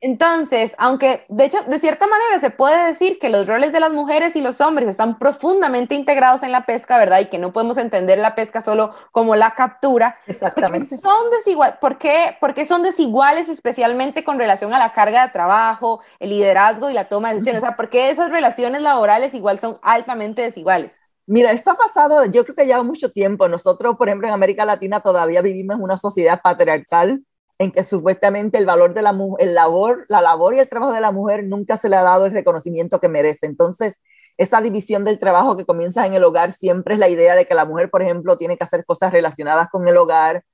Entonces, 0.00 0.76
aunque 0.78 1.24
de 1.28 1.46
hecho, 1.46 1.58
de 1.66 1.80
cierta 1.80 2.06
manera 2.06 2.38
se 2.38 2.50
puede 2.50 2.86
decir 2.86 3.18
que 3.18 3.28
los 3.28 3.48
roles 3.48 3.72
de 3.72 3.80
las 3.80 3.90
mujeres 3.90 4.36
y 4.36 4.40
los 4.40 4.60
hombres 4.60 4.88
están 4.88 5.18
profundamente 5.18 5.96
integrados 5.96 6.44
en 6.44 6.52
la 6.52 6.66
pesca, 6.66 6.98
¿verdad? 6.98 7.20
Y 7.20 7.26
que 7.26 7.38
no 7.38 7.52
podemos 7.52 7.78
entender 7.78 8.18
la 8.18 8.36
pesca 8.36 8.60
solo 8.60 8.94
como 9.10 9.34
la 9.34 9.56
captura. 9.56 10.16
Exactamente. 10.28 10.86
Porque 10.90 11.02
son 11.02 11.30
desigual, 11.30 11.78
¿por 11.80 11.98
qué? 11.98 12.36
Porque 12.40 12.64
son 12.64 12.84
desiguales 12.84 13.48
especialmente 13.48 14.22
con 14.22 14.38
relación 14.38 14.72
a 14.72 14.78
la 14.78 14.92
carga 14.92 15.26
de 15.26 15.32
trabajo, 15.32 16.00
el 16.20 16.30
liderazgo 16.30 16.90
y 16.90 16.92
la 16.92 17.08
toma 17.08 17.28
de 17.28 17.34
decisiones. 17.34 17.62
O 17.62 17.66
sea, 17.66 17.76
¿por 17.76 17.90
qué 17.90 18.10
esas 18.10 18.30
relaciones 18.30 18.82
laborales 18.82 19.34
igual 19.34 19.58
son 19.58 19.78
altamente 19.82 20.42
desiguales? 20.42 21.00
Mira, 21.26 21.50
esto 21.50 21.72
ha 21.72 21.74
pasado, 21.74 22.24
yo 22.26 22.44
creo 22.44 22.54
que 22.54 22.66
lleva 22.66 22.84
mucho 22.84 23.10
tiempo. 23.10 23.48
Nosotros, 23.48 23.96
por 23.96 24.08
ejemplo, 24.08 24.28
en 24.28 24.34
América 24.34 24.64
Latina 24.64 25.00
todavía 25.00 25.42
vivimos 25.42 25.76
en 25.76 25.82
una 25.82 25.98
sociedad 25.98 26.40
patriarcal 26.40 27.22
en 27.58 27.72
que 27.72 27.82
supuestamente 27.82 28.56
el 28.56 28.66
valor 28.66 28.94
de 28.94 29.02
la 29.02 29.16
el 29.38 29.54
labor, 29.54 30.04
la 30.08 30.20
labor 30.20 30.54
y 30.54 30.60
el 30.60 30.68
trabajo 30.68 30.92
de 30.92 31.00
la 31.00 31.10
mujer 31.10 31.44
nunca 31.44 31.76
se 31.76 31.88
le 31.88 31.96
ha 31.96 32.02
dado 32.02 32.26
el 32.26 32.32
reconocimiento 32.32 33.00
que 33.00 33.08
merece. 33.08 33.46
Entonces, 33.46 34.00
esa 34.36 34.60
división 34.60 35.04
del 35.04 35.18
trabajo 35.18 35.56
que 35.56 35.66
comienza 35.66 36.06
en 36.06 36.14
el 36.14 36.22
hogar 36.22 36.52
siempre 36.52 36.94
es 36.94 37.00
la 37.00 37.08
idea 37.08 37.34
de 37.34 37.46
que 37.46 37.54
la 37.54 37.64
mujer, 37.64 37.90
por 37.90 38.02
ejemplo, 38.02 38.36
tiene 38.36 38.56
que 38.56 38.64
hacer 38.64 38.84
cosas 38.84 39.12
relacionadas 39.12 39.68
con 39.70 39.88
el 39.88 39.96
hogar. 39.96 40.44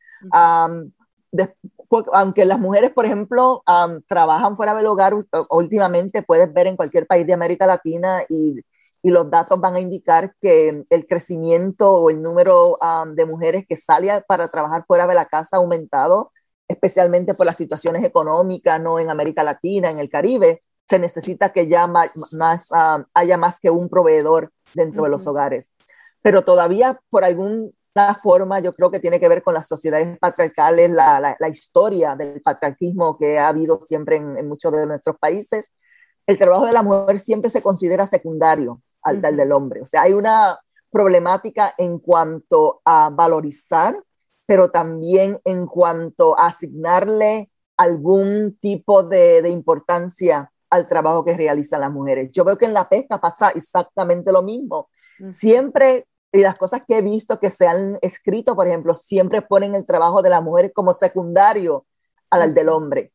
aunque 2.13 2.45
las 2.47 2.59
mujeres, 2.59 2.91
por 2.93 3.05
ejemplo, 3.05 3.63
trabajan 4.09 4.57
fuera 4.57 4.75
del 4.75 4.87
hogar, 4.87 5.15
últimamente 5.51 6.23
puedes 6.23 6.51
ver 6.53 6.69
en 6.69 6.77
cualquier 6.77 7.07
país 7.07 7.27
de 7.27 7.35
América 7.35 7.67
Latina 7.67 8.23
y, 8.31 8.61
y 9.03 9.11
los 9.11 9.31
datos 9.31 9.61
van 9.61 9.75
a 9.75 9.81
indicar 9.81 10.35
que 10.41 10.85
el 10.89 11.07
crecimiento 11.07 11.93
o 11.93 12.09
el 12.09 12.23
número 12.23 12.79
de 13.09 13.27
mujeres 13.27 13.67
que 13.69 13.77
salen 13.77 14.23
para 14.27 14.49
trabajar 14.49 14.85
fuera 14.87 15.07
de 15.07 15.15
la 15.15 15.27
casa 15.27 15.57
ha 15.57 15.61
aumentado 15.61 16.33
especialmente 16.69 17.35
por 17.35 17.47
las 17.47 17.57
situaciones 17.57 18.05
económicas, 18.05 18.81
¿no? 18.81 18.99
En 18.99 19.11
América 19.11 19.43
Latina, 19.43 19.91
en 19.91 19.99
el 19.99 20.09
Caribe, 20.09 20.63
se 20.89 20.99
necesita 20.99 21.53
que 21.53 21.67
ya 21.67 21.87
más, 21.87 22.11
ah, 22.73 23.05
haya 23.15 23.37
más 23.37 23.61
que 23.61 23.71
un 23.71 23.89
proveedor 23.89 24.53
dentro 24.75 25.05
de 25.05 25.11
los 25.11 25.27
hogares. 25.27 25.71
Pero 26.23 26.43
todavía, 26.43 27.01
por 27.11 27.25
alguna 27.25 27.73
forma, 28.23 28.61
yo 28.61 28.75
creo 28.75 28.91
que 28.91 29.01
tiene 29.01 29.21
que 29.21 29.29
ver 29.29 29.43
con 29.43 29.55
las 29.55 29.67
sociedades 29.67 30.19
patriarcales, 30.19 30.91
la, 30.91 31.37
la, 31.39 31.49
historia 31.49 32.17
del 32.17 32.41
patriarquismo 32.43 33.19
que 33.19 33.39
ha 33.39 33.49
habido 33.49 33.81
siempre 33.87 34.17
en, 34.17 34.37
en, 34.39 34.49
muchos 34.49 34.73
de 34.73 34.87
nuestros 34.87 35.17
países. 35.19 35.71
El 36.27 36.39
trabajo 36.39 36.67
de 36.67 36.73
la 36.73 36.83
mujer 36.83 37.21
siempre 37.21 37.51
se 37.51 37.63
considera 37.63 38.07
secundario 38.07 38.81
al 39.03 39.21
del 39.21 39.53
hombre. 39.53 39.83
O 39.83 39.87
sea, 39.87 40.03
hay 40.03 40.15
una 40.15 40.59
problemática 40.91 41.75
en 41.77 41.99
cuanto 41.99 42.81
a 42.85 43.11
valorizar 43.11 43.97
pero 44.47 44.71
también 44.71 45.41
en 45.45 45.67
cuanto 45.67 46.39
a 46.39 46.47
asignarle 46.47 47.51
algún 47.77 48.57
tipo 48.61 49.03
de, 49.03 49.43
de, 49.43 49.49
importancia 49.49 50.51
al 50.71 50.87
trabajo 50.87 51.25
que 51.25 51.37
realizan 51.37 51.81
las 51.81 51.91
mujeres. 51.91 52.31
Yo 52.33 52.45
veo 52.45 52.57
que 52.57 52.67
en 52.67 52.75
la 52.75 52.89
pesca 52.89 53.21
pasa 53.21 53.51
exactamente 53.51 54.33
lo 54.33 54.43
mismo. 54.43 54.89
Siempre, 55.31 56.07
y 56.33 56.39
las 56.41 56.57
cosas 56.57 56.83
que 56.87 56.99
he 56.99 57.03
visto 57.03 57.39
que 57.39 57.51
se 57.51 57.67
han 57.67 57.99
escrito, 58.03 58.55
por 58.57 58.67
ejemplo, 58.67 58.95
siempre 58.95 59.43
ponen 59.43 59.75
el 59.75 59.87
trabajo 59.87 60.23
de 60.23 60.31
la 60.31 60.41
mujer 60.41 60.73
como 60.73 60.93
secundario 60.93 61.87
al 62.31 62.55
del 62.55 62.69
hombre. 62.69 63.13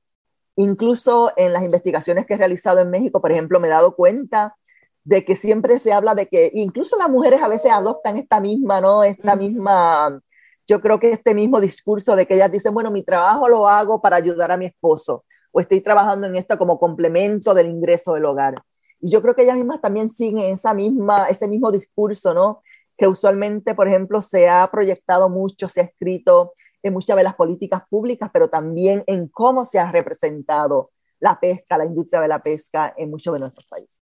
Incluso 0.56 1.32
en 1.38 1.54
las 1.54 1.64
investigaciones 1.64 2.26
que 2.26 2.34
he 2.34 2.38
realizado 2.38 2.80
en 2.80 2.90
México, 2.90 3.22
por 3.22 3.32
ejemplo, 3.32 3.60
me 3.60 3.68
he 3.68 3.72
dado 3.72 3.96
cuenta 3.96 4.56
de 5.04 5.26
que 5.26 5.36
siempre 5.36 5.80
se 5.80 5.94
habla 5.94 6.16
de 6.16 6.28
que 6.28 6.52
incluso 6.54 6.98
las 6.98 7.10
mujeres 7.10 7.42
a 7.42 7.48
veces 7.48 7.72
adoptan 7.72 8.18
esta 8.18 8.40
misma, 8.40 8.82
¿no? 8.82 9.04
Esta 9.04 9.36
misma 9.36 10.22
yo 10.70 10.80
creo 10.82 11.00
que 11.00 11.12
este 11.12 11.34
mismo 11.34 11.60
discurso 11.60 12.16
de 12.16 12.28
que 12.28 12.36
ellas 12.36 12.52
dicen, 12.52 12.76
bueno, 12.76 12.92
mi 12.92 13.02
trabajo 13.02 13.50
lo 13.50 13.68
hago 13.68 14.00
para 14.00 14.18
ayudar 14.18 14.52
a 14.52 14.58
mi 14.58 14.68
esposo 14.68 15.26
o 15.52 15.60
estoy 15.60 15.82
trabajando 15.82 16.28
en 16.28 16.36
esto 16.36 16.60
como 16.60 16.78
complemento 16.78 17.56
del 17.56 17.72
ingreso 17.72 18.14
del 18.14 18.26
hogar. 18.26 18.62
Y 19.02 19.10
yo 19.10 19.20
creo 19.24 19.34
que 19.34 19.42
ellas 19.42 19.58
mismas 19.58 19.82
también 19.82 20.12
siguen 20.12 20.54
esa 20.54 20.76
misma, 20.76 21.28
ese 21.28 21.48
mismo 21.48 21.72
discurso, 21.72 22.36
¿no? 22.36 22.62
Que 22.96 23.08
usualmente, 23.08 23.74
por 23.74 23.88
ejemplo, 23.88 24.22
se 24.22 24.48
ha 24.48 24.70
proyectado 24.70 25.28
mucho, 25.28 25.68
se 25.68 25.82
ha 25.82 25.86
escrito 25.86 26.54
en 26.84 26.94
muchas 26.94 27.18
de 27.18 27.24
las 27.24 27.34
políticas 27.34 27.82
públicas, 27.90 28.30
pero 28.32 28.48
también 28.48 29.04
en 29.08 29.28
cómo 29.28 29.66
se 29.66 29.80
ha 29.80 29.92
representado 29.92 30.92
la 31.20 31.40
pesca, 31.40 31.80
la 31.80 31.86
industria 31.86 32.22
de 32.22 32.28
la 32.28 32.44
pesca 32.44 32.94
en 32.96 33.10
muchos 33.10 33.34
de 33.34 33.40
nuestros 33.40 33.66
países. 33.66 34.00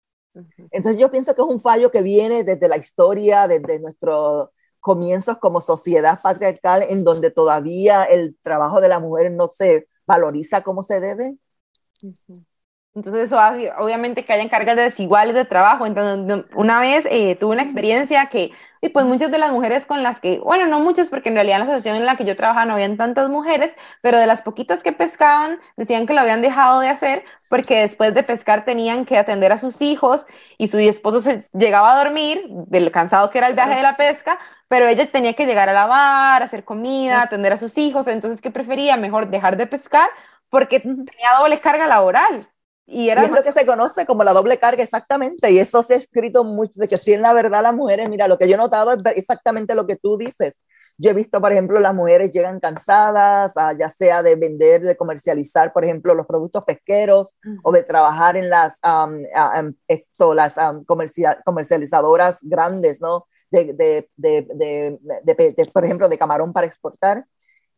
Entonces 0.71 0.97
yo 0.97 1.11
pienso 1.11 1.35
que 1.35 1.41
es 1.41 1.47
un 1.47 1.59
fallo 1.59 1.91
que 1.91 2.01
viene 2.01 2.45
desde 2.45 2.69
la 2.69 2.77
historia, 2.77 3.49
desde 3.49 3.79
nuestro 3.79 4.53
comienzos 4.83 5.37
como 5.37 5.61
sociedad 5.61 6.19
patriarcal 6.21 6.83
en 6.89 7.05
donde 7.05 7.31
todavía 7.31 8.03
el 8.03 8.37
trabajo 8.43 8.81
de 8.81 8.89
la 8.89 8.99
mujer 8.99 9.31
no 9.31 9.47
se 9.47 9.87
valoriza 10.05 10.61
como 10.61 10.83
se 10.83 10.99
debe. 10.99 11.37
Entonces 12.95 13.23
eso 13.23 13.39
obviamente 13.79 14.23
que 14.23 14.33
hayan 14.33 14.49
cargas 14.49 14.75
desiguales 14.75 15.33
de 15.33 15.45
trabajo. 15.45 15.85
Entonces 15.85 16.45
una 16.55 16.79
vez 16.79 17.07
eh, 17.09 17.35
tuve 17.39 17.53
una 17.53 17.63
experiencia 17.63 18.27
que 18.27 18.51
y 18.81 18.89
pues 18.89 19.05
muchas 19.05 19.31
de 19.31 19.37
las 19.37 19.51
mujeres 19.51 19.85
con 19.85 20.03
las 20.03 20.19
que, 20.19 20.39
bueno, 20.39 20.67
no 20.67 20.81
muchas 20.81 21.09
porque 21.09 21.29
en 21.29 21.35
realidad 21.35 21.61
en 21.61 21.67
la 21.67 21.73
asociación 21.73 21.95
en 22.01 22.05
la 22.05 22.17
que 22.17 22.25
yo 22.25 22.35
trabajaba 22.35 22.65
no 22.65 22.73
habían 22.73 22.97
tantas 22.97 23.29
mujeres, 23.29 23.77
pero 24.01 24.19
de 24.19 24.27
las 24.27 24.41
poquitas 24.41 24.83
que 24.83 24.91
pescaban 24.91 25.59
decían 25.77 26.05
que 26.05 26.13
lo 26.13 26.19
habían 26.19 26.41
dejado 26.41 26.81
de 26.81 26.89
hacer 26.89 27.23
porque 27.47 27.79
después 27.79 28.13
de 28.13 28.23
pescar 28.23 28.65
tenían 28.65 29.05
que 29.05 29.17
atender 29.17 29.53
a 29.53 29.57
sus 29.57 29.81
hijos 29.81 30.27
y 30.57 30.67
su 30.67 30.77
esposo 30.79 31.21
se 31.21 31.45
llegaba 31.53 31.93
a 31.93 32.03
dormir 32.03 32.45
del 32.49 32.91
cansado 32.91 33.29
que 33.29 33.37
era 33.37 33.47
el 33.47 33.55
viaje 33.55 33.75
de 33.75 33.83
la 33.83 33.95
pesca, 33.95 34.37
pero 34.67 34.87
ella 34.87 35.09
tenía 35.09 35.33
que 35.33 35.45
llegar 35.45 35.69
a 35.69 35.73
lavar, 35.73 36.43
hacer 36.43 36.65
comida, 36.65 37.21
atender 37.21 37.53
a 37.53 37.57
sus 37.57 37.77
hijos, 37.77 38.07
entonces 38.07 38.41
¿qué 38.41 38.51
prefería? 38.51 38.97
Mejor 38.97 39.29
dejar 39.29 39.55
de 39.55 39.65
pescar 39.67 40.09
porque 40.49 40.79
tenía 40.81 41.37
doble 41.39 41.59
carga 41.59 41.87
laboral. 41.87 42.49
Y, 42.85 43.09
era 43.09 43.23
es 43.25 43.31
lo 43.31 43.43
que 43.43 43.51
se 43.51 43.65
conoce 43.65 44.05
como 44.05 44.23
la 44.23 44.33
doble 44.33 44.59
carga, 44.59 44.83
exactamente. 44.83 45.51
Y 45.51 45.59
eso 45.59 45.83
se 45.83 45.93
ha 45.93 45.97
escrito 45.97 46.43
mucho, 46.43 46.79
de 46.79 46.87
que 46.87 46.97
si 46.97 47.13
en 47.13 47.21
la 47.21 47.33
verdad 47.33 47.63
las 47.63 47.73
mujeres, 47.73 48.09
mira, 48.09 48.27
lo 48.27 48.37
que 48.37 48.47
yo 48.47 48.55
he 48.55 48.57
notado 48.57 48.93
es 48.93 49.01
exactamente 49.15 49.73
lo 49.73 49.87
que 49.87 49.95
tú 49.95 50.17
dices. 50.17 50.59
Yo 50.97 51.09
he 51.09 51.13
visto, 51.13 51.41
por 51.41 51.51
ejemplo, 51.51 51.79
las 51.79 51.93
mujeres 51.93 52.31
llegan 52.31 52.59
cansadas, 52.59 53.53
ah, 53.55 53.73
ya 53.73 53.89
sea 53.89 54.21
de 54.21 54.35
vender, 54.35 54.81
de 54.81 54.95
comercializar, 54.95 55.73
por 55.73 55.83
ejemplo, 55.83 56.13
los 56.13 56.27
productos 56.27 56.63
pesqueros 56.65 57.33
o 57.63 57.71
de 57.71 57.83
trabajar 57.83 58.37
en 58.37 58.49
las, 58.49 58.79
esto, 59.87 60.33
las 60.33 60.55
comercializadoras 61.45 62.39
grandes, 62.43 63.01
¿no? 63.01 63.25
de, 63.53 64.07
de, 64.17 64.97
de, 65.23 65.69
por 65.71 65.85
ejemplo, 65.85 66.09
de 66.09 66.17
camarón 66.17 66.53
para 66.53 66.67
exportar, 66.67 67.25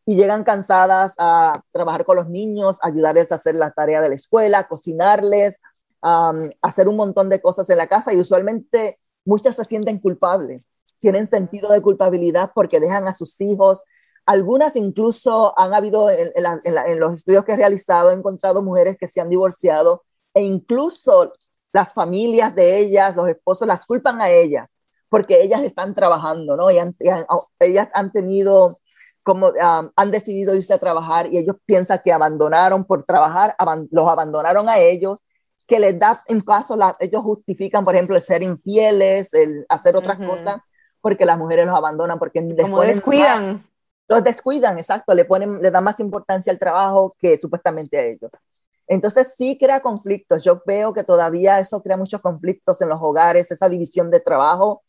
y 0.06 0.14
llegan 0.14 0.44
cansadas 0.44 1.14
a 1.18 1.62
trabajar 1.72 2.04
con 2.04 2.16
los 2.16 2.28
niños, 2.28 2.78
ayudarles 2.80 3.32
a 3.32 3.34
hacer 3.34 3.56
la 3.56 3.72
tarea 3.72 4.00
de 4.00 4.08
la 4.08 4.14
escuela, 4.14 4.68
cocinarles, 4.68 5.58
hacer 6.62 6.88
un 6.88 6.96
montón 6.96 7.28
de 7.28 7.40
cosas 7.40 7.68
en 7.70 7.78
la 7.78 7.88
casa 7.88 8.14
y 8.14 8.18
usualmente 8.18 9.00
muchas 9.24 9.56
se 9.56 9.64
sienten 9.64 9.98
culpables, 9.98 10.68
tienen 11.00 11.26
sentido 11.26 11.70
de 11.72 11.82
culpabilidad 11.82 12.52
porque 12.54 12.78
dejan 12.78 13.08
a 13.08 13.14
sus 13.14 13.40
hijos. 13.40 13.82
Algunas 14.24 14.76
incluso 14.76 15.58
han 15.58 15.74
habido, 15.74 16.08
en, 16.08 17.00
los 17.00 17.14
estudios 17.14 17.44
que 17.44 17.52
he 17.52 17.56
realizado, 17.56 18.10
he 18.12 18.14
encontrado 18.14 18.62
mujeres 18.62 18.96
que 18.98 19.08
se 19.08 19.20
han 19.20 19.28
divorciado 19.28 20.04
e 20.32 20.42
incluso 20.42 21.32
las 21.72 21.92
familias 21.92 22.54
de 22.54 22.78
ellas, 22.78 23.16
los 23.16 23.28
esposos, 23.28 23.66
las 23.66 23.84
culpan 23.84 24.20
a 24.20 24.30
ellas 24.30 24.68
porque 25.08 25.42
ellas 25.42 25.62
están 25.62 25.94
trabajando, 25.94 26.56
¿no? 26.56 26.68
Ellas 26.68 27.88
han 27.94 28.12
tenido, 28.12 28.80
como 29.26 29.50
han 29.58 30.10
decidido 30.12 30.54
irse 30.54 30.72
a 30.72 30.78
trabajar 30.78 31.26
y 31.26 31.36
ellos 31.36 31.56
piensan 31.66 32.00
que 32.04 32.12
abandonaron 32.12 32.84
por 32.84 33.02
trabajar, 33.02 33.56
los 33.90 34.08
abandonaron 34.08 34.68
a 34.68 34.78
ellos, 34.78 35.18
que 35.66 35.80
les 35.80 35.98
da 35.98 36.22
en 36.28 36.42
paso, 36.42 36.78
ellos 37.00 37.22
justifican, 37.22 37.82
por 37.82 37.96
ejemplo, 37.96 38.14
el 38.14 38.22
ser 38.22 38.44
infieles, 38.44 39.34
el 39.34 39.66
hacer 39.68 39.96
otras 39.96 40.18
cosas, 40.24 40.58
porque 41.00 41.26
las 41.26 41.38
mujeres 41.38 41.66
los 41.66 41.74
abandonan, 41.74 42.20
porque 42.20 42.40
les 42.40 42.66
como 42.66 42.82
descuidan. 42.82 43.64
los 44.06 44.22
descuidan, 44.22 44.78
exacto, 44.78 45.12
le 45.12 45.24
ponen, 45.24 45.60
le 45.60 45.72
dan 45.72 45.82
más 45.82 45.98
importancia 45.98 46.52
al 46.52 46.60
trabajo 46.60 47.16
que 47.18 47.36
supuestamente 47.36 47.98
a 47.98 48.04
ellos. 48.04 48.30
Entonces 48.86 49.34
sí 49.36 49.58
crea 49.58 49.80
conflictos. 49.80 50.44
Yo 50.44 50.62
veo 50.64 50.92
que 50.92 51.02
todavía 51.02 51.58
eso 51.58 51.82
crea 51.82 51.96
muchos 51.96 52.20
conflictos 52.20 52.80
en 52.80 52.90
los 52.90 53.02
hogares, 53.02 53.50
esa 53.50 53.68
división 53.68 54.08
de 54.08 54.20
trabajo, 54.20 54.84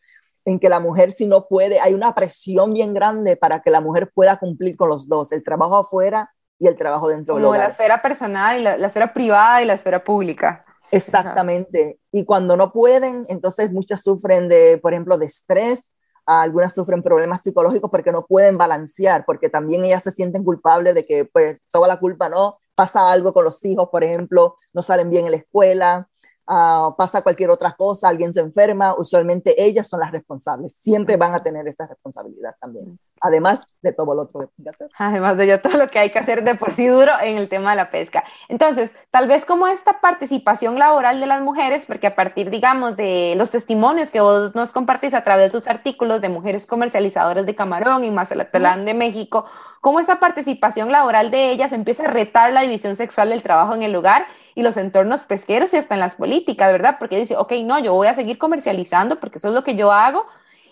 en 0.48 0.60
que 0.60 0.70
la 0.70 0.80
mujer 0.80 1.12
si 1.12 1.28
no 1.28 1.46
puede, 1.46 1.82
hay 1.82 1.94
una 1.94 2.16
presión 2.16 2.74
bien 2.74 2.94
grande 2.94 3.36
para 3.36 3.60
que 3.60 3.70
la 3.70 3.82
mujer 3.82 4.10
pueda 4.14 4.38
cumplir 4.38 4.78
con 4.78 4.88
los 4.88 5.10
dos, 5.10 5.34
el 5.34 5.44
trabajo 5.44 5.76
afuera 5.76 6.32
y 6.58 6.68
el 6.68 6.78
trabajo 6.78 7.10
dentro 7.10 7.34
Como 7.34 7.40
del 7.40 7.48
hogar. 7.50 7.60
la 7.60 7.68
esfera 7.68 8.02
personal, 8.02 8.58
y 8.58 8.64
la, 8.64 8.78
la 8.78 8.88
esfera 8.88 9.14
privada 9.14 9.62
y 9.62 9.66
la 9.66 9.74
esfera 9.74 10.02
pública. 10.02 10.64
Exactamente. 10.90 12.00
Y 12.14 12.24
cuando 12.24 12.56
no 12.56 12.72
pueden, 12.72 13.26
entonces 13.28 13.74
muchas 13.74 14.02
sufren 14.04 14.48
de, 14.48 14.80
por 14.82 14.94
ejemplo, 14.94 15.18
de 15.18 15.26
estrés, 15.26 15.92
algunas 16.26 16.74
sufren 16.74 17.04
problemas 17.04 17.42
psicológicos 17.42 17.92
porque 17.92 18.14
no 18.14 18.26
pueden 18.26 18.58
balancear, 18.58 19.26
porque 19.26 19.50
también 19.50 19.84
ellas 19.84 20.04
se 20.04 20.12
sienten 20.12 20.46
culpables 20.46 20.96
de 20.96 21.06
que 21.06 21.26
pues 21.26 21.60
toda 21.70 21.90
la 21.90 22.00
culpa 22.00 22.30
no, 22.30 22.58
pasa 22.74 23.12
algo 23.12 23.34
con 23.34 23.44
los 23.44 23.64
hijos, 23.66 23.90
por 23.90 24.06
ejemplo, 24.06 24.56
no 24.74 24.82
salen 24.82 25.10
bien 25.10 25.26
en 25.26 25.32
la 25.32 25.38
escuela, 25.38 26.08
uh, 26.48 26.96
pasa 26.96 27.22
cualquier 27.22 27.50
otra 27.50 27.76
cosa, 27.76 28.10
alguien 28.10 28.34
se 28.34 28.40
enferma, 28.40 28.96
usualmente 28.98 29.62
ellas 29.62 29.88
son 29.88 30.00
las 30.00 30.12
responsables, 30.12 30.78
siempre 30.80 31.18
van 31.18 31.34
a 31.34 31.44
tener 31.44 31.68
esa 31.68 31.88
responsabilidad 31.88 32.56
también, 32.60 33.00
además 33.22 33.68
de 33.82 33.94
todo 33.94 34.14
lo 34.16 34.30
que 34.30 34.40
hay 34.40 34.64
que 34.64 34.70
hacer. 34.70 34.90
Además 34.98 35.38
de 35.38 35.58
todo 35.58 35.78
lo 35.78 35.90
que 35.90 36.00
hay 36.00 36.12
que 36.12 36.20
hacer 36.20 36.44
de 36.44 36.56
por 36.56 36.74
sí 36.74 36.88
duro 36.88 37.12
en 37.22 37.38
el 37.38 37.50
tema 37.50 37.72
de 37.72 37.78
la 37.78 37.90
pesca. 37.90 38.24
Entonces, 38.50 38.96
tal 39.12 39.28
vez 39.28 39.46
como 39.46 39.68
esta 39.68 40.02
participación 40.02 40.80
laboral 40.80 41.20
de 41.20 41.26
las 41.26 41.42
mujeres, 41.42 41.86
porque 41.86 42.08
a 42.08 42.16
partir, 42.16 42.50
digamos, 42.50 42.98
de 42.98 43.34
los 43.38 43.52
testimonios 43.52 44.12
que 44.12 44.22
vos 44.22 44.56
nos 44.56 44.72
compartís 44.72 45.14
a 45.14 45.24
través 45.24 45.52
de 45.52 45.60
tus 45.60 45.68
artículos 45.68 46.22
de 46.22 46.30
mujeres 46.30 46.66
comercializadoras 46.66 47.46
de 47.46 47.56
camarón 47.56 48.04
y 48.04 48.12
Mazatlán 48.12 48.86
de 48.86 48.94
México, 48.94 49.46
cómo 49.82 50.00
esa 50.00 50.20
participación 50.20 50.92
laboral 50.92 51.32
de 51.32 51.52
ellas 51.52 51.72
empieza 51.72 52.06
a 52.06 52.08
retar 52.08 52.52
la 52.54 52.62
división 52.62 52.96
sexual 52.96 53.30
del 53.30 53.44
trabajo 53.44 53.74
en 53.74 53.84
el 53.84 53.94
lugar 53.94 54.26
y 54.56 54.64
los 54.64 54.76
entornos 54.78 55.24
pesqueros 55.24 55.74
y 55.74 55.78
hasta 55.78 55.94
en 55.94 56.00
las 56.00 56.16
políticas, 56.16 56.72
¿verdad? 56.72 56.98
Porque 57.00 57.18
dice, 57.18 57.38
ok, 57.38 57.54
no, 57.64 57.80
yo 57.80 57.94
voy 57.94 58.08
a 58.08 58.14
seguir 58.14 58.38
comercializando 58.38 59.20
porque 59.20 59.38
eso 59.38 59.50
es 59.50 59.54
lo 59.54 59.64
que 59.64 59.76
yo 59.76 59.92
hago 59.92 60.26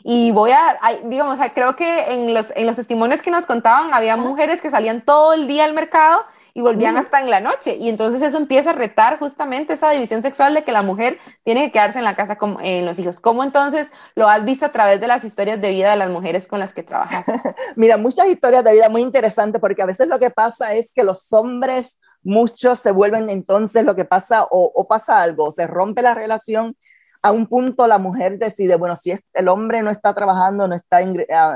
y 0.08 0.30
voy 0.30 0.52
a, 0.52 0.78
digamos, 1.06 1.40
creo 1.56 1.76
que 1.76 2.14
en 2.14 2.36
los, 2.36 2.54
en 2.56 2.68
los 2.68 2.76
testimonios 2.76 3.24
que 3.24 3.32
nos 3.32 3.48
contaban 3.48 3.92
había 3.92 4.16
mujeres 4.16 4.62
que 4.62 4.70
salían 4.70 5.02
todo 5.02 5.34
el 5.34 5.48
día 5.48 5.66
al 5.66 5.74
mercado 5.74 6.22
y 6.54 6.62
volvían 6.62 6.96
hasta 6.96 7.22
en 7.22 7.32
la 7.32 7.40
noche. 7.40 7.76
Y 7.78 7.90
entonces 7.90 8.22
eso 8.22 8.38
empieza 8.38 8.70
a 8.70 8.74
retar 8.74 9.18
justamente 9.18 9.74
esa 9.74 9.90
división 9.90 10.22
sexual 10.22 10.54
de 10.54 10.64
que 10.64 10.72
la 10.72 10.84
mujer 10.84 11.18
tiene 11.44 11.64
que 11.64 11.72
quedarse 11.72 11.98
en 11.98 12.04
la 12.04 12.16
casa 12.16 12.38
con 12.38 12.64
en 12.64 12.86
los 12.86 13.00
hijos. 13.00 13.20
¿Cómo 13.20 13.44
entonces 13.44 13.92
lo 14.14 14.30
has 14.30 14.46
visto 14.46 14.68
a 14.68 14.72
través 14.72 15.02
de 15.02 15.08
las 15.08 15.24
historias 15.24 15.60
de 15.60 15.72
vida 15.72 15.90
de 15.90 15.98
las 15.98 16.12
mujeres 16.12 16.48
con 16.48 16.60
las 16.60 16.72
que 16.72 16.84
trabajas? 16.84 17.26
Mira, 17.76 17.98
muchas 17.98 18.30
historias 18.30 18.64
de 18.64 18.74
vida 18.74 18.90
muy 18.90 19.02
interesantes 19.02 19.60
porque 19.60 19.82
a 19.82 19.88
veces 19.88 20.08
lo 20.08 20.20
que 20.20 20.30
pasa 20.30 20.76
es 20.76 20.94
que 20.94 21.04
los 21.04 21.34
hombres, 21.34 22.00
muchos 22.22 22.80
se 22.80 22.92
vuelven 22.92 23.32
entonces 23.32 23.84
lo 23.84 23.96
que 23.96 24.06
pasa 24.06 24.44
o, 24.44 24.72
o 24.72 24.88
pasa 24.88 25.24
algo, 25.24 25.52
se 25.52 25.66
rompe 25.66 26.04
la 26.04 26.14
relación 26.14 26.76
a 27.26 27.32
un 27.32 27.48
punto 27.48 27.88
la 27.88 27.98
mujer 27.98 28.38
decide, 28.38 28.76
bueno, 28.76 28.96
si 28.96 29.12
el 29.34 29.48
hombre 29.48 29.82
no 29.82 29.90
está 29.90 30.14
trabajando, 30.14 30.68
no 30.68 30.76
está 30.76 31.00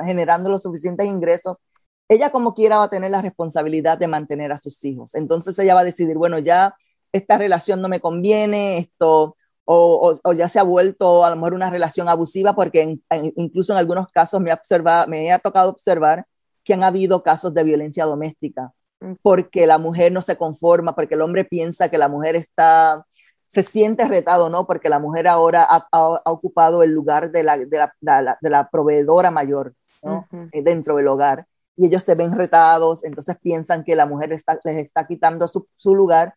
generando 0.04 0.50
los 0.50 0.64
suficientes 0.64 1.06
ingresos, 1.06 1.58
ella 2.08 2.32
como 2.32 2.56
quiera 2.56 2.78
va 2.78 2.86
a 2.86 2.90
tener 2.90 3.12
la 3.12 3.22
responsabilidad 3.22 4.00
de 4.00 4.08
mantener 4.08 4.52
a 4.52 4.58
sus 4.58 4.84
hijos. 4.84 5.14
Entonces 5.14 5.60
ella 5.60 5.76
va 5.76 5.82
a 5.82 5.84
decidir, 5.84 6.18
bueno, 6.18 6.40
ya 6.40 6.74
esta 7.12 7.38
relación 7.38 7.84
no 7.84 7.88
me 7.88 8.00
conviene, 8.00 8.80
esto, 8.80 9.38
o, 9.64 10.20
o, 10.24 10.34
ya 10.34 10.50
se 10.50 10.58
ha 10.58 10.64
vuelto 10.64 11.24
a 11.24 11.30
lo 11.30 11.36
mejor 11.36 11.54
una 11.54 11.70
relación 11.70 12.10
abusiva, 12.10 12.56
porque 12.56 12.82
en, 12.82 13.04
en, 13.12 13.32
incluso 13.36 13.72
en 13.74 13.78
algunos 13.78 14.08
casos 14.08 14.42
me 14.42 14.50
ha, 14.50 14.56
observado, 14.56 15.08
me 15.08 15.32
ha 15.32 15.38
tocado 15.38 15.70
observar 15.70 16.26
que 16.64 16.74
han 16.74 16.84
habido 16.84 17.22
casos 17.22 17.54
de 17.54 17.64
violencia 17.64 18.06
doméstica, 18.06 18.74
porque 19.22 19.68
la 19.68 19.78
mujer 19.78 20.12
no 20.12 20.24
se 20.24 20.36
conforma, 20.36 20.96
porque 20.96 21.14
el 21.14 21.22
hombre 21.22 21.46
piensa 21.46 21.90
que 21.90 22.00
la 22.00 22.10
mujer 22.10 22.36
está, 22.36 23.06
se 23.50 23.64
siente 23.64 24.08
retado, 24.08 24.48
¿no? 24.48 24.68
Porque 24.68 24.90
la 24.90 25.00
mujer 25.00 25.28
ahora 25.28 25.64
ha, 25.64 25.88
ha, 25.92 26.22
ha 26.24 26.32
ocupado 26.32 26.84
el 26.84 26.92
lugar 26.92 27.32
de 27.32 27.42
la, 27.42 27.58
de 27.58 27.78
la, 27.78 27.94
de 28.00 28.22
la, 28.22 28.38
de 28.40 28.50
la 28.50 28.70
proveedora 28.70 29.32
mayor, 29.32 29.74
¿no? 30.04 30.28
Uh 30.32 30.36
-huh. 30.36 30.64
Dentro 30.64 30.98
del 30.98 31.08
hogar 31.08 31.48
y 31.76 31.86
ellos 31.88 32.04
se 32.04 32.14
ven 32.14 32.32
retados, 32.32 33.04
entonces 33.06 33.38
piensan 33.42 33.86
que 33.86 33.96
la 33.96 34.06
mujer 34.06 34.34
está, 34.34 34.60
les 34.66 34.76
está 34.86 35.08
quitando 35.08 35.48
su, 35.48 35.66
su, 35.78 35.96
lugar 35.96 36.36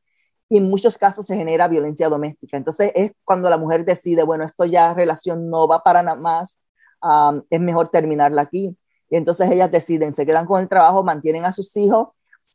y 0.49 0.59
en 0.59 0.71
muchos 0.71 0.97
casos 0.97 1.26
se 1.26 1.37
genera 1.37 1.66
violencia 1.66 2.09
doméstica. 2.09 2.57
Entonces 2.57 2.92
es 2.95 3.12
cuando 3.25 3.50
la 3.50 3.59
mujer 3.59 3.85
decide, 3.85 4.23
bueno, 4.23 4.45
esto 4.45 4.64
ya 4.64 4.95
relación 4.95 5.50
no 5.50 5.66
va 5.66 5.83
para 5.83 6.00
nada 6.00 6.16
más, 6.16 6.61
um, 7.02 7.42
es 7.50 7.61
mejor 7.61 7.90
terminarla 7.90 8.42
aquí. 8.42 8.78
Y 9.11 9.16
entonces 9.16 9.50
ellas 9.50 9.71
deciden, 9.71 10.15
se 10.15 10.25
quedan 10.25 10.47
con 10.47 10.63
el 10.63 10.69
trabajo, 10.69 11.02
mantienen 11.02 11.45
a 11.45 11.52
sus 11.52 11.76
hijos 11.76 12.10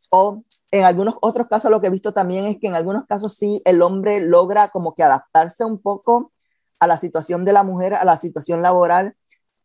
o 0.10 0.42
en 0.72 0.84
algunos 0.84 1.16
otros 1.22 1.48
casos 1.48 1.72
lo 1.72 1.80
que 1.80 1.88
he 1.88 1.92
visto 1.92 2.14
también 2.14 2.46
es 2.46 2.60
que 2.60 2.68
en 2.68 2.76
algunos 2.76 3.06
casos 3.06 3.36
sí 3.36 3.62
el 3.66 3.82
hombre 3.82 4.20
logra 4.22 4.70
como 4.70 4.94
que 4.94 5.04
adaptarse 5.04 5.64
un 5.64 5.82
poco 5.82 6.32
a 6.80 6.88
la 6.88 6.98
situación 6.98 7.46
de 7.46 7.54
la 7.54 7.64
mujer, 7.64 7.94
a 7.94 8.06
la 8.06 8.18
situación 8.18 8.62
laboral 8.62 9.16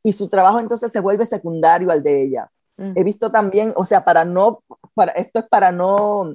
y 0.02 0.12
su 0.12 0.28
trabajo 0.28 0.60
entonces 0.60 0.92
se 0.92 1.00
vuelve 1.00 1.26
secundario 1.26 1.90
al 1.90 2.02
de 2.02 2.22
ella. 2.22 2.50
Mm. 2.76 2.92
He 2.96 3.04
visto 3.04 3.30
también, 3.30 3.72
o 3.76 3.84
sea, 3.84 4.04
para 4.04 4.24
no, 4.24 4.62
para, 4.94 5.12
esto 5.12 5.40
es 5.40 5.48
para 5.48 5.72
no 5.72 6.34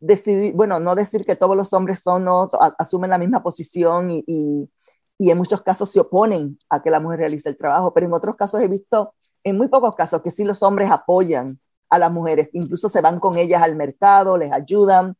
decidir, 0.00 0.54
bueno, 0.54 0.80
no 0.80 0.94
decir 0.94 1.24
que 1.24 1.36
todos 1.36 1.56
los 1.56 1.72
hombres 1.72 2.00
son, 2.00 2.24
no, 2.24 2.50
asumen 2.78 3.10
la 3.10 3.18
misma 3.18 3.42
posición 3.42 4.10
y, 4.10 4.24
y, 4.26 4.70
y, 5.18 5.30
en 5.30 5.38
muchos 5.38 5.62
casos 5.62 5.90
se 5.90 6.00
oponen 6.00 6.58
a 6.68 6.82
que 6.82 6.90
la 6.90 7.00
mujer 7.00 7.20
realice 7.20 7.48
el 7.48 7.56
trabajo, 7.56 7.92
pero 7.92 8.06
en 8.06 8.14
otros 8.14 8.36
casos 8.36 8.60
he 8.60 8.68
visto, 8.68 9.14
en 9.44 9.56
muy 9.56 9.68
pocos 9.68 9.94
casos, 9.94 10.22
que 10.22 10.30
sí 10.30 10.44
los 10.44 10.62
hombres 10.62 10.90
apoyan 10.90 11.58
a 11.88 11.98
las 11.98 12.12
mujeres, 12.12 12.48
incluso 12.52 12.88
se 12.88 13.00
van 13.00 13.20
con 13.20 13.36
ellas 13.38 13.62
al 13.62 13.76
mercado, 13.76 14.36
les 14.36 14.52
ayudan, 14.52 15.16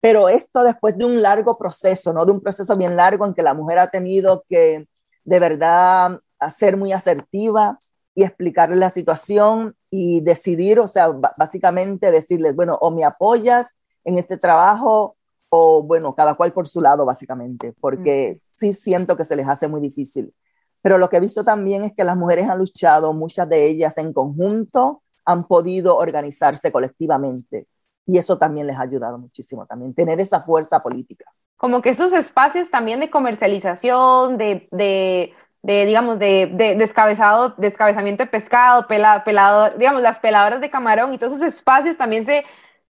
pero 0.00 0.28
esto 0.28 0.62
después 0.62 0.96
de 0.96 1.04
un 1.04 1.22
largo 1.22 1.58
proceso, 1.58 2.12
¿no? 2.12 2.24
De 2.24 2.32
un 2.32 2.40
proceso 2.40 2.76
bien 2.76 2.96
largo 2.96 3.26
en 3.26 3.34
que 3.34 3.42
la 3.42 3.54
mujer 3.54 3.78
ha 3.78 3.90
tenido 3.90 4.44
que 4.48 4.86
de 5.24 5.40
verdad 5.40 6.20
ser 6.56 6.76
muy 6.76 6.92
asertiva 6.92 7.78
y 8.14 8.24
explicarle 8.24 8.76
la 8.76 8.90
situación 8.90 9.76
y 9.90 10.20
decidir, 10.20 10.80
o 10.80 10.88
sea, 10.88 11.08
básicamente 11.36 12.10
decirles, 12.10 12.54
bueno, 12.54 12.78
o 12.80 12.90
me 12.90 13.04
apoyas 13.04 13.76
en 14.04 14.18
este 14.18 14.36
trabajo 14.36 15.16
o 15.50 15.82
bueno, 15.82 16.14
cada 16.14 16.34
cual 16.34 16.52
por 16.52 16.68
su 16.68 16.80
lado, 16.80 17.04
básicamente, 17.04 17.74
porque 17.80 18.34
mm. 18.40 18.56
sí 18.58 18.72
siento 18.72 19.16
que 19.16 19.24
se 19.24 19.36
les 19.36 19.48
hace 19.48 19.68
muy 19.68 19.80
difícil. 19.80 20.34
Pero 20.82 20.98
lo 20.98 21.08
que 21.08 21.16
he 21.16 21.20
visto 21.20 21.44
también 21.44 21.84
es 21.84 21.92
que 21.94 22.04
las 22.04 22.16
mujeres 22.16 22.48
han 22.48 22.58
luchado, 22.58 23.12
muchas 23.12 23.48
de 23.48 23.66
ellas 23.66 23.98
en 23.98 24.12
conjunto, 24.12 25.02
han 25.28 25.44
podido 25.44 25.96
organizarse 25.96 26.72
colectivamente. 26.72 27.68
Y 28.06 28.16
eso 28.16 28.38
también 28.38 28.66
les 28.66 28.76
ha 28.76 28.82
ayudado 28.82 29.18
muchísimo, 29.18 29.66
también 29.66 29.92
tener 29.94 30.18
esa 30.18 30.40
fuerza 30.40 30.80
política. 30.80 31.26
Como 31.56 31.82
que 31.82 31.90
esos 31.90 32.12
espacios 32.14 32.70
también 32.70 33.00
de 33.00 33.10
comercialización, 33.10 34.38
de, 34.38 34.68
de 34.70 35.34
de, 35.62 35.86
digamos, 35.86 36.18
de, 36.18 36.50
de, 36.52 36.76
descabezado, 36.76 37.54
descabezamiento 37.58 38.22
de 38.22 38.30
pescado, 38.30 38.86
pela, 38.86 39.24
pelado, 39.24 39.76
digamos, 39.76 40.02
las 40.02 40.20
peladoras 40.20 40.60
de 40.60 40.70
camarón 40.70 41.12
y 41.12 41.18
todos 41.18 41.34
esos 41.34 41.46
espacios 41.46 41.96
también 41.96 42.24
se, 42.24 42.44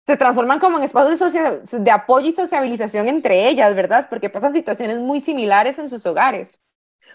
se 0.06 0.18
transforman 0.18 0.60
como 0.60 0.78
en 0.78 0.84
espacios 0.84 1.34
de, 1.34 1.80
de 1.80 1.92
apoyo 1.92 2.28
y 2.28 2.34
sociabilización 2.34 3.08
entre 3.08 3.48
ellas, 3.48 3.74
¿verdad? 3.76 4.08
Porque 4.10 4.30
pasan 4.30 4.54
situaciones 4.54 5.00
muy 5.00 5.22
similares 5.22 5.80
en 5.80 5.90
sus 5.90 6.06
hogares. 6.06 6.60